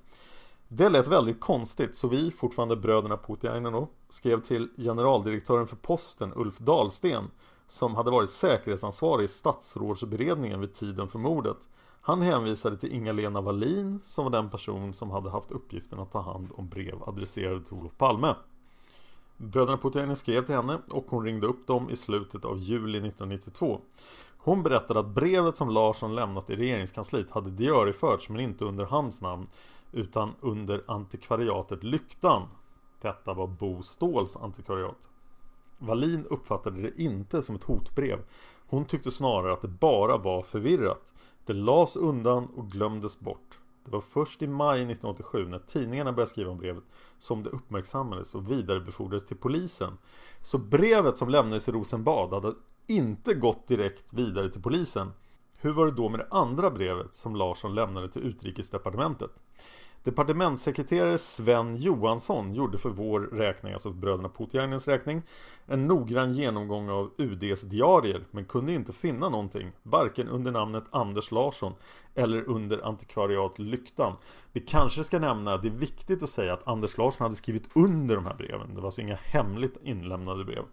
[0.68, 6.58] Det lät väldigt konstigt så vi, fortfarande bröderna Putiainen skrev till generaldirektören för posten Ulf
[6.58, 7.32] Dahlsten
[7.68, 11.58] som hade varit säkerhetsansvarig i statsrådsberedningen vid tiden för mordet.
[12.02, 16.22] Han hänvisade till Inga-Lena Wallin som var den person som hade haft uppgiften att ta
[16.22, 18.36] hand om brev adresserade till Olof Palme.
[19.44, 23.82] Bröderna Putin skrev till henne och hon ringde upp dem i slutet av juli 1992.
[24.38, 29.22] Hon berättade att brevet som Larsson lämnat i regeringskansliet hade diarieförts men inte under hans
[29.22, 29.48] namn
[29.92, 32.48] utan under antikvariatet Lyktan.
[33.02, 35.10] Detta var Bo Ståhls antikvariat.
[35.78, 38.20] Wallin uppfattade det inte som ett hotbrev.
[38.68, 41.14] Hon tyckte snarare att det bara var förvirrat.
[41.46, 43.61] Det lades undan och glömdes bort.
[43.86, 46.84] Det var först i maj 1987 när tidningarna började skriva om brevet
[47.18, 49.98] som det uppmärksammades och vidarebefordrades till polisen.
[50.42, 52.54] Så brevet som lämnades i Rosenbad hade
[52.88, 55.12] inte gått direkt vidare till polisen.
[55.56, 59.32] Hur var det då med det andra brevet som Larsson lämnade till Utrikesdepartementet?
[60.04, 65.22] Departementssekreterare Sven Johansson gjorde för vår räkning, alltså för bröderna Putiainens räkning,
[65.66, 71.32] en noggrann genomgång av UDs diarier men kunde inte finna någonting, varken under namnet Anders
[71.32, 71.74] Larsson
[72.16, 74.14] eller under antikvariat Lyktan.
[74.52, 78.16] Vi kanske ska nämna, det är viktigt att säga att Anders Larsson hade skrivit under
[78.16, 78.76] de här breven.
[78.76, 80.64] Det var alltså inga hemligt inlämnade brev.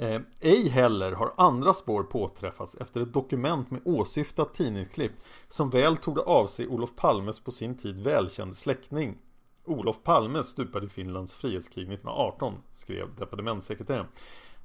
[0.00, 5.12] Eh, ej heller har andra spår påträffats efter ett dokument med åsyftat tidningsklipp
[5.48, 9.18] som väl tog avse Olof Palmes på sin tid välkänd släkting.
[9.64, 14.06] Olof Palme stupade i Finlands frihetskrig 1918, skrev departementssekreteraren.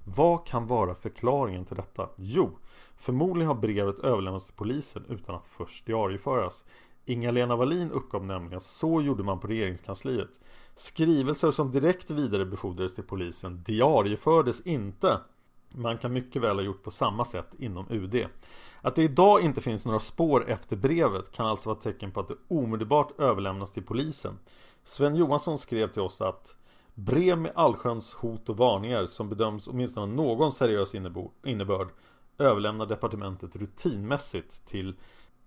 [0.03, 2.09] Vad kan vara förklaringen till detta?
[2.15, 2.57] Jo,
[2.97, 6.65] förmodligen har brevet överlämnats till polisen utan att först diarieföras.
[7.05, 10.39] Inga-Lena Wallin uppgav nämligen att så gjorde man på regeringskansliet.
[10.76, 15.19] Skrivelser som direkt vidarebefordrades till polisen diariefördes inte.
[15.69, 18.26] Man kan mycket väl ha gjort på samma sätt inom UD.
[18.82, 22.28] Att det idag inte finns några spår efter brevet kan alltså vara tecken på att
[22.28, 24.39] det omedelbart överlämnas till polisen.
[24.84, 26.55] Sven Johansson skrev till oss att
[26.97, 30.95] Brev med allsköns hot och varningar som bedöms åtminstone ha någon seriös
[31.43, 31.88] innebörd
[32.38, 34.95] överlämnar departementet rutinmässigt till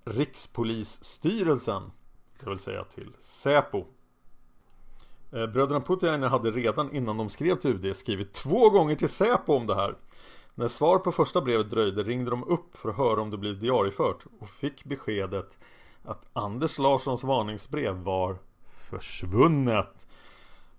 [0.04, 1.82] Rikspolisstyrelsen,
[2.40, 3.84] det vill säga till Säpo.
[5.32, 9.54] Eh, bröderna Putiainen hade redan innan de skrev till UD skrivit två gånger till Säpo
[9.54, 9.94] om det här.
[10.54, 13.60] När svar på första brevet dröjde ringde de upp för att höra om det blivit
[13.60, 15.58] diariefört och fick beskedet
[16.04, 18.38] att Anders Larssons varningsbrev var
[18.90, 20.06] försvunnet.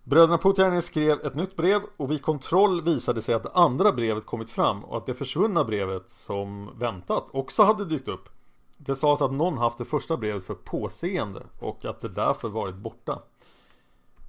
[0.04, 4.26] Bröderna Putiainen skrev ett nytt brev och vid kontroll visade sig att det andra brevet
[4.26, 8.30] kommit fram och att det försvunna brevet som väntat också hade dykt upp.
[8.78, 12.76] Det sades att någon haft det första brevet för påseende och att det därför varit
[12.76, 13.22] borta.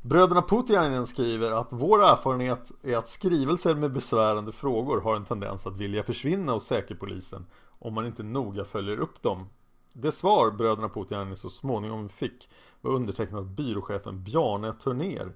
[0.03, 5.67] Bröderna Putiainen skriver att vår erfarenhet är att skrivelser med besvärande frågor har en tendens
[5.67, 7.47] att vilja försvinna hos Säkerpolisen
[7.79, 9.47] om man inte noga följer upp dem.
[9.93, 12.49] Det svar bröderna Putiainen så småningom fick
[12.81, 15.33] var undertecknat av byråchefen Bjarne Turner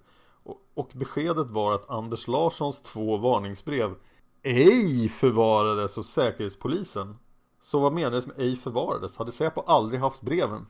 [0.75, 3.95] och beskedet var att Anders Larssons två varningsbrev
[4.43, 7.17] ej förvarades hos Säkerhetspolisen.
[7.61, 9.17] Så vad menades med ej förvarades?
[9.17, 10.67] Hade Säpo aldrig haft breven?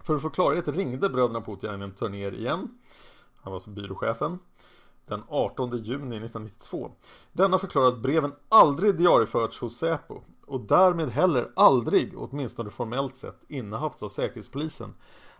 [0.00, 2.68] För att få klarhet ringde bröderna Putiainen Turner igen
[3.44, 4.38] han var alltså byråchefen
[5.06, 6.90] den 18 juni 1992.
[7.32, 13.44] Denna förklarar att breven aldrig diarieförts hos Säpo och därmed heller aldrig, åtminstone formellt sett,
[13.48, 14.94] innehafts av Säkerhetspolisen.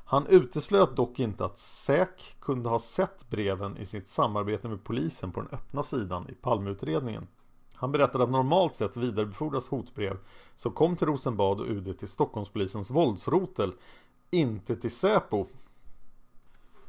[0.05, 5.33] Han uteslöt dock inte att SÄK kunde ha sett breven i sitt samarbete med polisen
[5.33, 7.27] på den öppna sidan i Palmeutredningen.
[7.75, 10.19] Han berättade att normalt sett vidarebefordras hotbrev
[10.55, 13.73] som kom till Rosenbad och UD till Stockholmspolisens våldsrotel,
[14.31, 15.47] inte till Säpo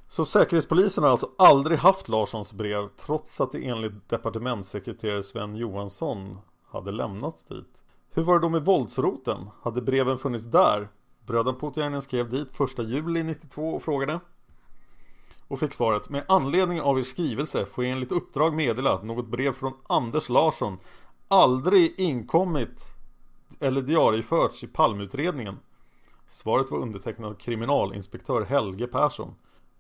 [0.08, 6.38] så Säkerhetspolisen har alltså aldrig haft Larssons brev trots att det enligt departementssekreterare Sven Johansson
[6.72, 7.84] hade lämnats dit.
[8.12, 9.50] Hur var det då med våldsroten?
[9.62, 10.90] Hade breven funnits där?
[11.26, 14.20] Bröderna Putiainen skrev dit 1 juli 92 och frågade
[15.48, 19.28] och fick svaret Med anledning av er skrivelse får jag enligt uppdrag meddela att något
[19.28, 20.78] brev från Anders Larsson
[21.28, 22.84] aldrig inkommit
[23.60, 25.60] eller diarieförts i palmutredningen.
[26.28, 29.36] Svaret var undertecknat av kriminalinspektör Helge Persson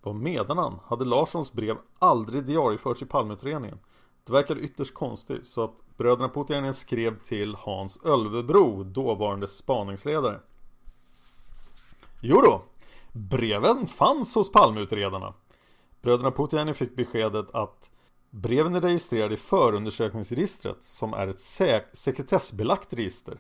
[0.06, 0.80] var medan han?
[0.86, 3.80] Hade Larssons brev aldrig diarieförts i Palmeutredningen?
[4.26, 10.39] Det verkade ytterst konstigt så att bröderna Putiainen skrev till Hans Ölvebro, dåvarande spaningsledare.
[12.22, 12.62] Jo då,
[13.12, 15.34] breven fanns hos Palmeutredarna.
[16.01, 17.91] Bröderna Putiainen fick beskedet att
[18.30, 23.39] breven är registrerade i förundersökningsregistret som är ett sek sekretessbelagt register.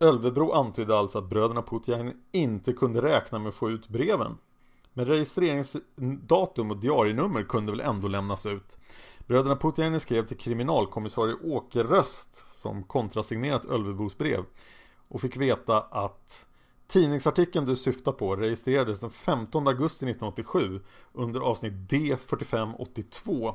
[0.00, 4.38] Ölvebro antydde alltså att bröderna Putiainen inte kunde räkna med att få ut breven.
[4.94, 8.78] Men registreringsdatum och diarienummer kunde väl ändå lämnas ut.
[9.26, 14.44] Bröderna Putiainen skrev till kriminalkommissarie Åke Röst som kontrasignerat Ölvebos brev
[15.08, 16.46] och fick veta att
[16.86, 20.80] tidningsartikeln du syftar på registrerades den 15 augusti 1987
[21.12, 23.54] under avsnitt D4582.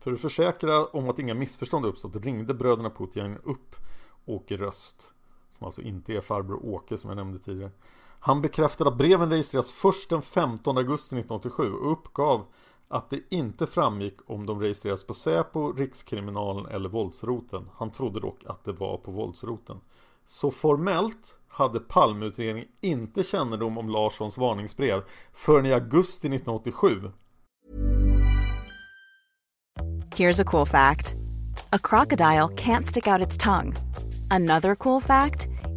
[0.00, 3.76] För att försäkra om att inga missförstånd uppstått ringde bröderna Putiainen upp
[4.24, 5.12] Åke Röst
[5.50, 7.70] som alltså inte är farbror Åke som jag nämnde tidigare
[8.20, 12.46] han bekräftade att breven registreras först den 15 augusti 1987 och uppgav
[12.88, 17.68] att det inte framgick om de registreras på Säpo, Rikskriminalen eller våldsroten.
[17.74, 19.80] Han trodde dock att det var på våldsroten.
[20.24, 25.02] Så formellt hade Palmeutredningen inte kännedom om Larssons varningsbrev
[25.32, 27.10] förrän i augusti 1987.
[30.16, 31.14] Here's a cool fact.
[31.70, 33.74] A crocodile can't stick out its tongue.
[34.30, 35.49] Another cool fact.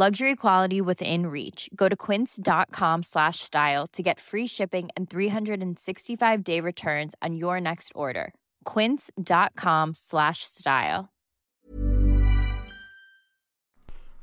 [0.00, 1.68] Luxury quality within reach.
[1.74, 7.60] Go to quince.com slash style to get free shipping and 365 day returns on your
[7.60, 8.32] next order.
[8.64, 11.08] Quince.com slash style.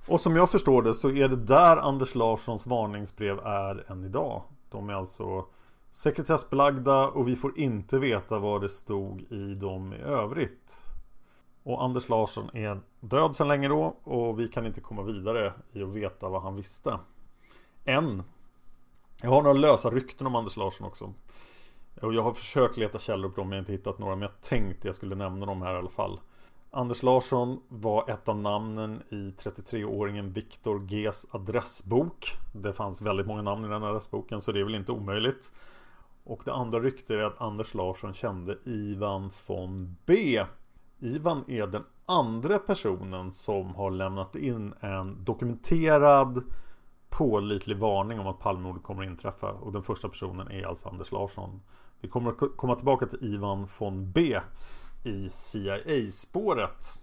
[0.08, 4.44] Och som jag förstår det så är det där Anders Larssons varningsbrev är än idag.
[4.70, 5.46] De är alltså
[5.92, 10.87] sekretessbelagda och vi får inte veta vad det stod i dem i övrigt.
[11.68, 15.84] Och Anders Larsson är död sedan länge då och vi kan inte komma vidare i
[15.84, 17.00] att veta vad han visste.
[17.86, 18.24] Än.
[19.22, 21.14] Jag har några lösa rykten om Anders Larsson också.
[22.02, 24.22] Och jag har försökt leta källor på dem men jag har inte hittat några men
[24.22, 26.20] jag tänkte jag skulle nämna dem här i alla fall.
[26.72, 32.26] Anders Larsson var ett av namnen i 33-åringen Viktor Gs adressbok.
[32.54, 35.52] Det fanns väldigt många namn i den adressboken så det är väl inte omöjligt.
[36.24, 40.46] Och det andra ryktet är att Anders Larsson kände Ivan von B.
[41.00, 46.44] Ivan är den andra personen som har lämnat in en dokumenterad
[47.10, 49.52] pålitlig varning om att Palmemordet kommer att inträffa.
[49.52, 51.62] Och den första personen är alltså Anders Larsson.
[52.02, 54.40] Vi kommer att komma tillbaka till Ivan von B
[55.04, 57.00] i CIA-spåret.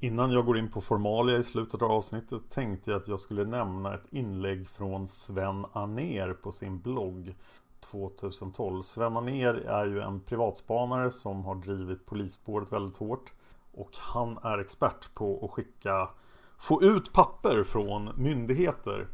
[0.00, 3.44] Innan jag går in på formalia i slutet av avsnittet tänkte jag att jag skulle
[3.44, 7.34] nämna ett inlägg från Sven Aner på sin blogg
[7.86, 8.82] 2012.
[8.82, 13.32] Sven Aner är ju en privatspanare som har drivit polisspåret väldigt hårt.
[13.72, 16.08] Och han är expert på att skicka
[16.58, 19.08] Få ut papper från myndigheter.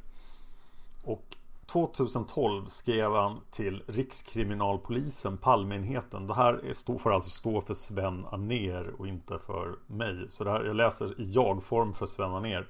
[1.04, 6.26] Och 2012 skrev han till Rikskriminalpolisen, Palmeenheten.
[6.26, 10.26] Det här är, får alltså stå för Sven Aner och inte för mig.
[10.30, 12.68] Så det här, jag läser i jag-form för Sven Aner.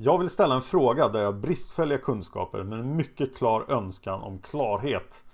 [0.00, 4.22] Jag vill ställa en fråga där jag har bristfälliga kunskaper men en mycket klar önskan
[4.22, 5.24] om klarhet.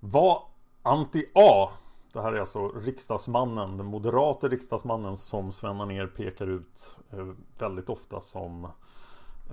[0.00, 0.42] Vad
[0.82, 1.70] Anti-A,
[2.12, 7.26] det här är alltså riksdagsmannen, den moderate riksdagsmannen som Sven Anér pekar ut eh,
[7.58, 8.68] väldigt ofta som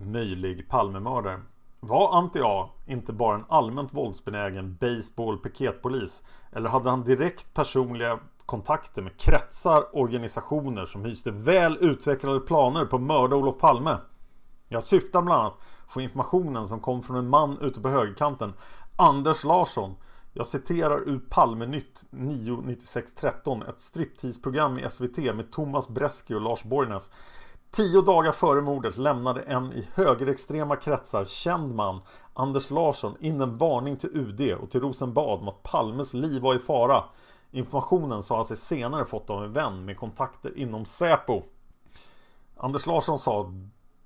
[0.01, 1.41] möjlig Palmemördare.
[1.79, 6.23] Var Anti-A inte bara en allmänt våldsbenägen baseball-piketpolis?
[6.51, 12.95] Eller hade han direkt personliga kontakter med kretsar, organisationer som hyste väl utvecklade planer på
[12.95, 13.97] att mörda Olof Palme?
[14.71, 15.57] Jag syftar bland annat
[15.93, 18.53] på informationen som kom från en man ute på högerkanten
[18.95, 19.95] Anders Larsson.
[20.33, 27.11] Jag citerar ur Palmenytt 99613 Ett striptease-program i SVT med Thomas Bresky och Lars Borgnäs.
[27.71, 32.01] Tio dagar före mordet lämnade en i högerextrema kretsar känd man
[32.33, 36.55] Anders Larsson in en varning till UD och till Rosenbad om att Palmes liv var
[36.55, 37.03] i fara.
[37.51, 41.43] Informationen sa han sig senare fått av en vän med kontakter inom Säpo.
[42.57, 43.51] Anders Larsson sa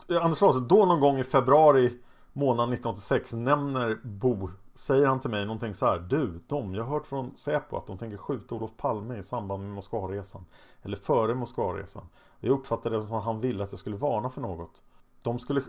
[0.09, 1.99] Eh, Anders Larsson då någon gång i februari
[2.33, 6.91] månad 1986 nämner Bo Säger han till mig någonting så här Du, de, jag har
[6.91, 10.45] hört från Säpo att de tänker skjuta Olof Palme i samband med Moskvaresan
[10.81, 12.03] Eller före Moskvaresan.
[12.39, 14.81] Jag uppfattade det som att han ville att jag skulle varna för något.
[15.21, 15.61] De skulle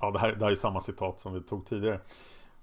[0.00, 2.00] Ja, det här, det här är samma citat som vi tog tidigare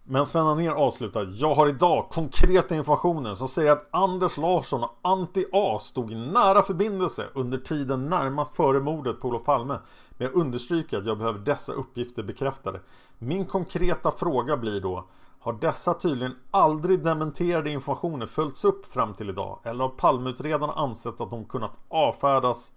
[0.10, 5.00] men Sven Anér avslutar Jag har idag konkreta informationer som säger att Anders Larsson och
[5.02, 9.80] Anti-A stod i nära förbindelse under tiden närmast före mordet på Olof Palme.
[10.10, 12.82] Men jag understryker att jag behöver dessa uppgifter bekräftade.
[13.18, 15.08] Min konkreta fråga blir då
[15.40, 19.60] Har dessa tydligen aldrig dementerade informationer följts upp fram till idag?
[19.64, 22.72] Eller har Palmeutredarna ansett att de kunnat avfärdas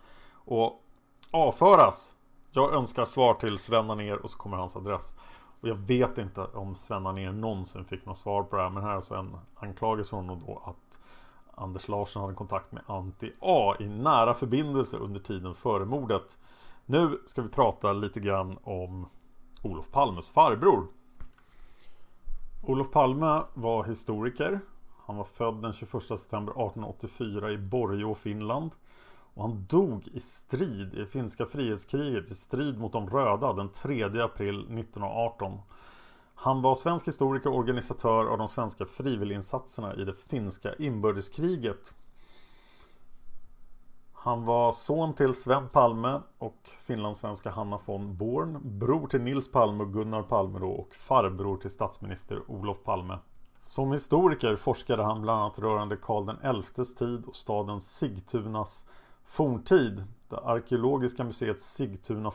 [0.44, 0.82] och
[1.30, 2.14] avföras?
[2.50, 5.14] Jag önskar svar till Sven Anér och så kommer hans adress.
[5.60, 8.70] Och jag vet inte om Sven Anér någonsin fick något svar på det här.
[8.70, 10.98] Men här är alltså en anklagelse från honom då att
[11.54, 16.38] Anders Larsson hade kontakt med Anti-A i nära förbindelse under tiden före mordet.
[16.86, 19.08] Nu ska vi prata lite grann om
[19.62, 20.86] Olof Palmes farbror.
[22.62, 24.60] Olof Palme var historiker.
[25.06, 28.70] Han var född den 21 september 1884 i Borgå, Finland.
[29.34, 34.04] Och han dog i strid i finska frihetskriget i strid mot de röda den 3
[34.04, 35.58] april 1918.
[36.34, 41.94] Han var svensk historiker och organisatör av de svenska frivilliginsatserna i det finska inbördeskriget.
[44.12, 49.84] Han var son till Sven Palme och finlandssvenska Hanna von Born, bror till Nils Palme
[49.84, 53.18] och Gunnar Palme då, och farbror till statsminister Olof Palme.
[53.60, 58.84] Som historiker forskade han bland annat rörande Karl XIs tid och staden Sigtunas
[59.30, 62.30] Forntid, det arkeologiska museet Sigtuna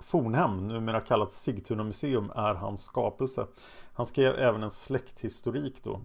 [0.00, 3.46] Fornhem, numera kallat Sigtuna museum, är hans skapelse.
[3.92, 6.00] Han skrev även en släkthistorik då.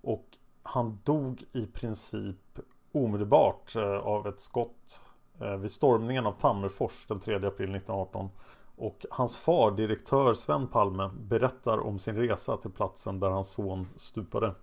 [0.00, 0.26] Och
[0.62, 2.58] han dog i princip
[2.92, 5.00] omedelbart eh, av ett skott
[5.40, 8.30] eh, vid stormningen av Tammerfors den 3 april 1918.
[8.76, 13.88] Och hans far, direktör Sven Palme, berättar om sin resa till platsen där hans son
[13.96, 14.54] stupade.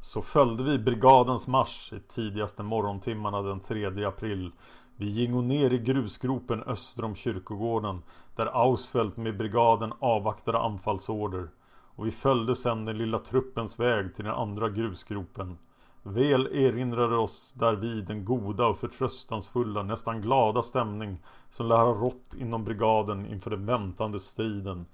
[0.00, 4.52] Så följde vi brigadens marsch i tidigaste morgontimmarna den 3 april.
[4.96, 8.02] Vi gingo ner i grusgropen öster om kyrkogården
[8.36, 11.48] där Ausfeldt med brigaden avvaktade anfallsorder.
[11.96, 15.58] Och vi följde sedan den lilla truppens väg till den andra grusgropen.
[16.02, 21.18] Väl erinrade oss därvid den goda och förtröstansfulla, nästan glada stämning
[21.50, 24.86] som lär ha rått inom brigaden inför den väntande striden.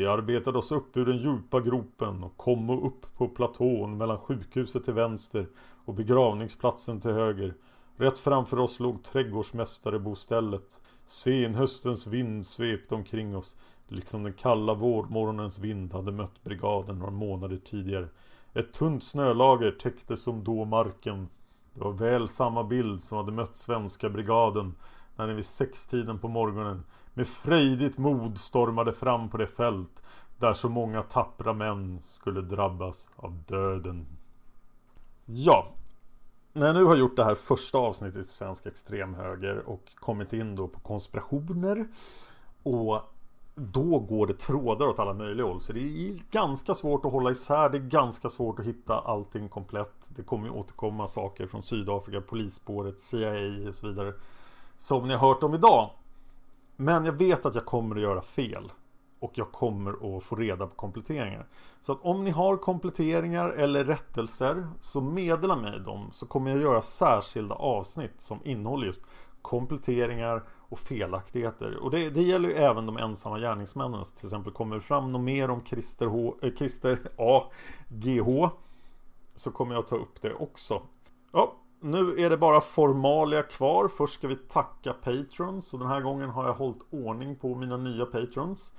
[0.00, 4.84] Vi arbetade oss upp ur den djupa gropen och kom upp på platån mellan sjukhuset
[4.84, 5.46] till vänster
[5.84, 7.54] och begravningsplatsen till höger.
[7.96, 10.80] Rätt framför oss låg trädgårdsmästarebostället.
[11.06, 13.56] Senhöstens vind svepte omkring oss,
[13.88, 18.08] liksom den kalla vårmorgonens vind hade mött brigaden några månader tidigare.
[18.54, 21.28] Ett tunt snölager täckte som då marken.
[21.74, 24.74] Det var väl samma bild som hade mött svenska brigaden
[25.16, 26.82] när den vid sextiden på morgonen
[27.20, 30.02] med frejdigt mod stormade fram på det fält
[30.38, 34.06] där så många tappra män skulle drabbas av döden.
[35.24, 35.72] Ja,
[36.52, 40.56] när jag nu har gjort det här första avsnittet i Svensk Extremhöger och kommit in
[40.56, 41.88] då på konspirationer
[42.62, 43.02] och
[43.54, 45.60] då går det trådar åt alla möjliga håll.
[45.60, 47.68] Så det är ganska svårt att hålla isär.
[47.68, 50.08] Det är ganska svårt att hitta allting komplett.
[50.08, 54.12] Det kommer ju återkomma saker från Sydafrika, polisspåret, CIA och så vidare.
[54.78, 55.90] Som ni har hört om idag.
[56.80, 58.72] Men jag vet att jag kommer att göra fel.
[59.18, 61.46] Och jag kommer att få reda på kompletteringar.
[61.80, 66.60] Så att om ni har kompletteringar eller rättelser så meddela mig dem så kommer jag
[66.60, 69.02] göra särskilda avsnitt som innehåller just
[69.42, 71.76] kompletteringar och felaktigheter.
[71.76, 74.04] Och det, det gäller ju även de ensamma gärningsmännen.
[74.04, 77.42] Så till exempel kommer det fram något mer om Christer, H, äh, Christer A.
[77.88, 78.48] GH
[79.34, 80.82] så kommer jag ta upp det också.
[81.32, 83.88] Ja, nu är det bara formalia kvar.
[83.88, 85.74] Först ska vi tacka Patrons.
[85.74, 88.74] Och den här gången har jag hållit ordning på mina nya Patrons.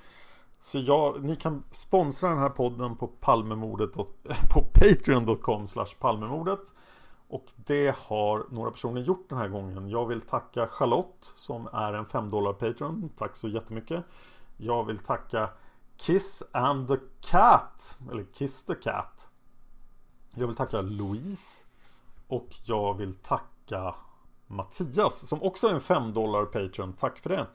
[0.62, 3.93] Så jag, ni kan sponsra den här podden på Palmemordet
[4.54, 5.68] på Patreon.com
[5.99, 6.74] Palmemordet.
[7.28, 9.89] Och det har några personer gjort den här gången.
[9.89, 13.10] Jag vill tacka Charlotte som är en 5 dollar Patreon.
[13.18, 14.06] Tack så jättemycket.
[14.58, 15.49] Jag vill tacka
[15.97, 17.97] Kiss and the Cat.
[18.12, 19.28] Eller Kiss the Cat.
[20.36, 21.64] Jag vill tacka Louise.
[22.32, 23.95] Och jag vill tacka
[24.47, 26.93] Mattias som också är en 5 dollar Patreon.
[26.93, 27.47] Tack för det.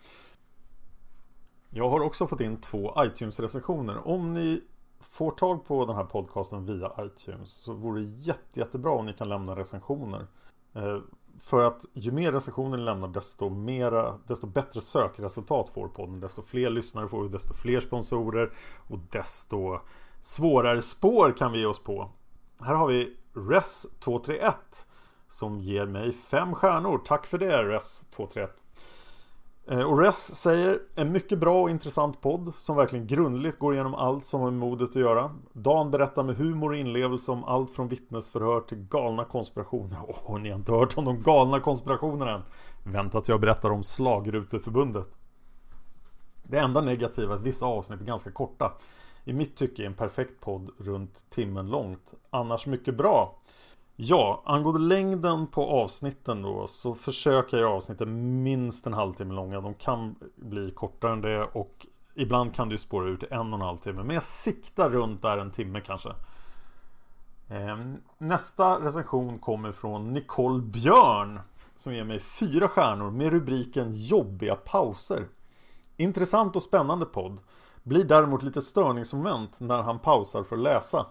[1.70, 4.08] Jag har också fått in två iTunes-recensioner.
[4.08, 4.62] Om ni
[5.00, 9.12] får tag på den här podcasten via iTunes så vore det jätte, jättebra om ni
[9.12, 10.26] kan lämna recensioner.
[10.74, 10.98] Eh,
[11.38, 16.20] för att ju mer recensioner ni lämnar desto, mera, desto bättre sökresultat får podden.
[16.20, 18.52] Desto fler lyssnare får vi, desto fler sponsorer
[18.88, 19.78] och desto
[20.20, 22.10] svårare spår kan vi ge oss på.
[22.60, 24.52] Här har vi Res231
[25.28, 27.00] som ger mig fem stjärnor.
[27.04, 28.48] Tack för det Res231.
[29.68, 33.94] Eh, och Res säger en mycket bra och intressant podd som verkligen grundligt går igenom
[33.94, 35.30] allt som har med modet att göra.
[35.52, 39.98] Dan berättar med humor och inlevelse om allt från vittnesförhör till galna konspirationer.
[40.08, 42.42] Åh, oh, ni har inte hört om de galna konspirationerna än.
[42.92, 45.06] Vänta till jag berättar om Slagruteförbundet.
[46.42, 48.72] Det enda negativa är att vissa avsnitt är ganska korta.
[49.28, 52.14] I mitt tycke är en perfekt podd runt timmen långt.
[52.30, 53.38] Annars mycket bra.
[53.96, 59.60] Ja, angående längden på avsnitten då så försöker jag avsnitten minst en halvtimme långa.
[59.60, 63.52] De kan bli kortare än det och ibland kan det ju spåra ut till en
[63.52, 64.02] och en halv timme.
[64.02, 66.08] Men jag siktar runt där en timme kanske.
[67.48, 71.40] Ehm, nästa recension kommer från Nicole Björn
[71.76, 75.28] som ger mig fyra stjärnor med rubriken Jobbiga pauser.
[75.96, 77.40] Intressant och spännande podd.
[77.86, 81.06] Blir däremot lite störningsmoment när han pausar för att läsa.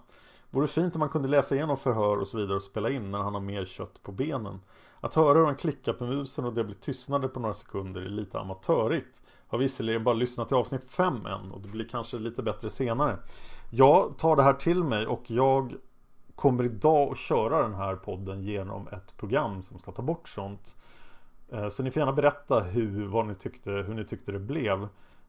[0.49, 3.17] Vore fint om man kunde läsa igenom förhör och så vidare och spela in när
[3.17, 4.59] han har mer kött på benen.
[4.99, 8.09] Att höra hur han klickar på musen och det blir tystnader på några sekunder är
[8.09, 9.21] lite amatörigt.
[9.47, 13.17] Har visserligen bara lyssnat till avsnitt 5 än och det blir kanske lite bättre senare.
[13.71, 15.73] Jag tar det här till mig och jag
[16.35, 20.75] kommer idag att köra den här podden genom ett program som ska ta bort sånt.
[21.49, 24.87] Eh, så ni får gärna berätta hur, vad ni tyckte, hur ni tyckte det blev.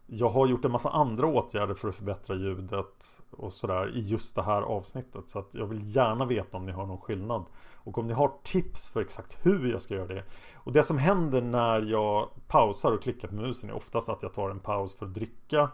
[0.09, 4.35] Jag har gjort en massa andra åtgärder för att förbättra ljudet och sådär i just
[4.35, 5.29] det här avsnittet.
[5.29, 7.45] Så att jag vill gärna veta om ni har någon skillnad.
[7.75, 10.25] Och om ni har tips för exakt hur jag ska göra det.
[10.55, 14.35] Och det som händer när jag pausar och klickar på musen är oftast att jag
[14.35, 15.71] tar en paus för att dricka.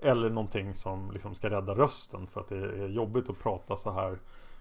[0.00, 3.90] Eller någonting som liksom ska rädda rösten för att det är jobbigt att prata så
[3.90, 4.18] här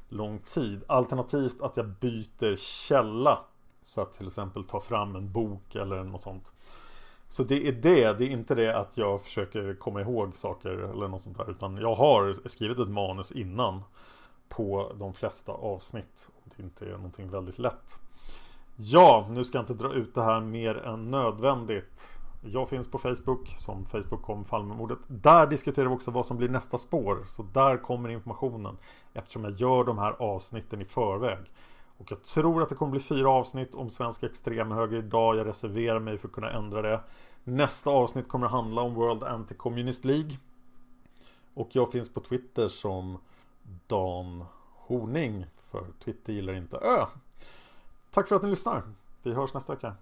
[0.09, 0.83] lång tid.
[0.87, 3.39] Alternativt att jag byter källa.
[3.83, 6.51] Så att till exempel ta fram en bok eller något sånt.
[7.33, 11.07] Så det är det, det är inte det att jag försöker komma ihåg saker eller
[11.07, 11.49] något sånt där.
[11.49, 13.83] Utan jag har skrivit ett manus innan
[14.49, 16.29] på de flesta avsnitt.
[16.43, 17.99] Det inte är någonting väldigt lätt.
[18.75, 22.19] Ja, nu ska jag inte dra ut det här mer än nödvändigt.
[22.43, 24.99] Jag finns på Facebook som Facebook.com Falmemordet.
[25.07, 27.23] Där diskuterar vi också vad som blir nästa spår.
[27.25, 28.77] Så där kommer informationen.
[29.13, 31.51] Eftersom jag gör de här avsnitten i förväg.
[31.97, 35.35] Och jag tror att det kommer bli fyra avsnitt om svensk extremhöger idag.
[35.35, 37.01] Jag reserverar mig för att kunna ändra det.
[37.43, 40.37] Nästa avsnitt kommer att handla om World Anti-Communist League.
[41.53, 43.17] Och jag finns på Twitter som
[43.87, 45.45] Dan Horning.
[45.71, 47.05] för Twitter gillar inte ö.
[48.11, 48.83] Tack för att ni lyssnar.
[49.23, 49.95] Vi hörs nästa vecka.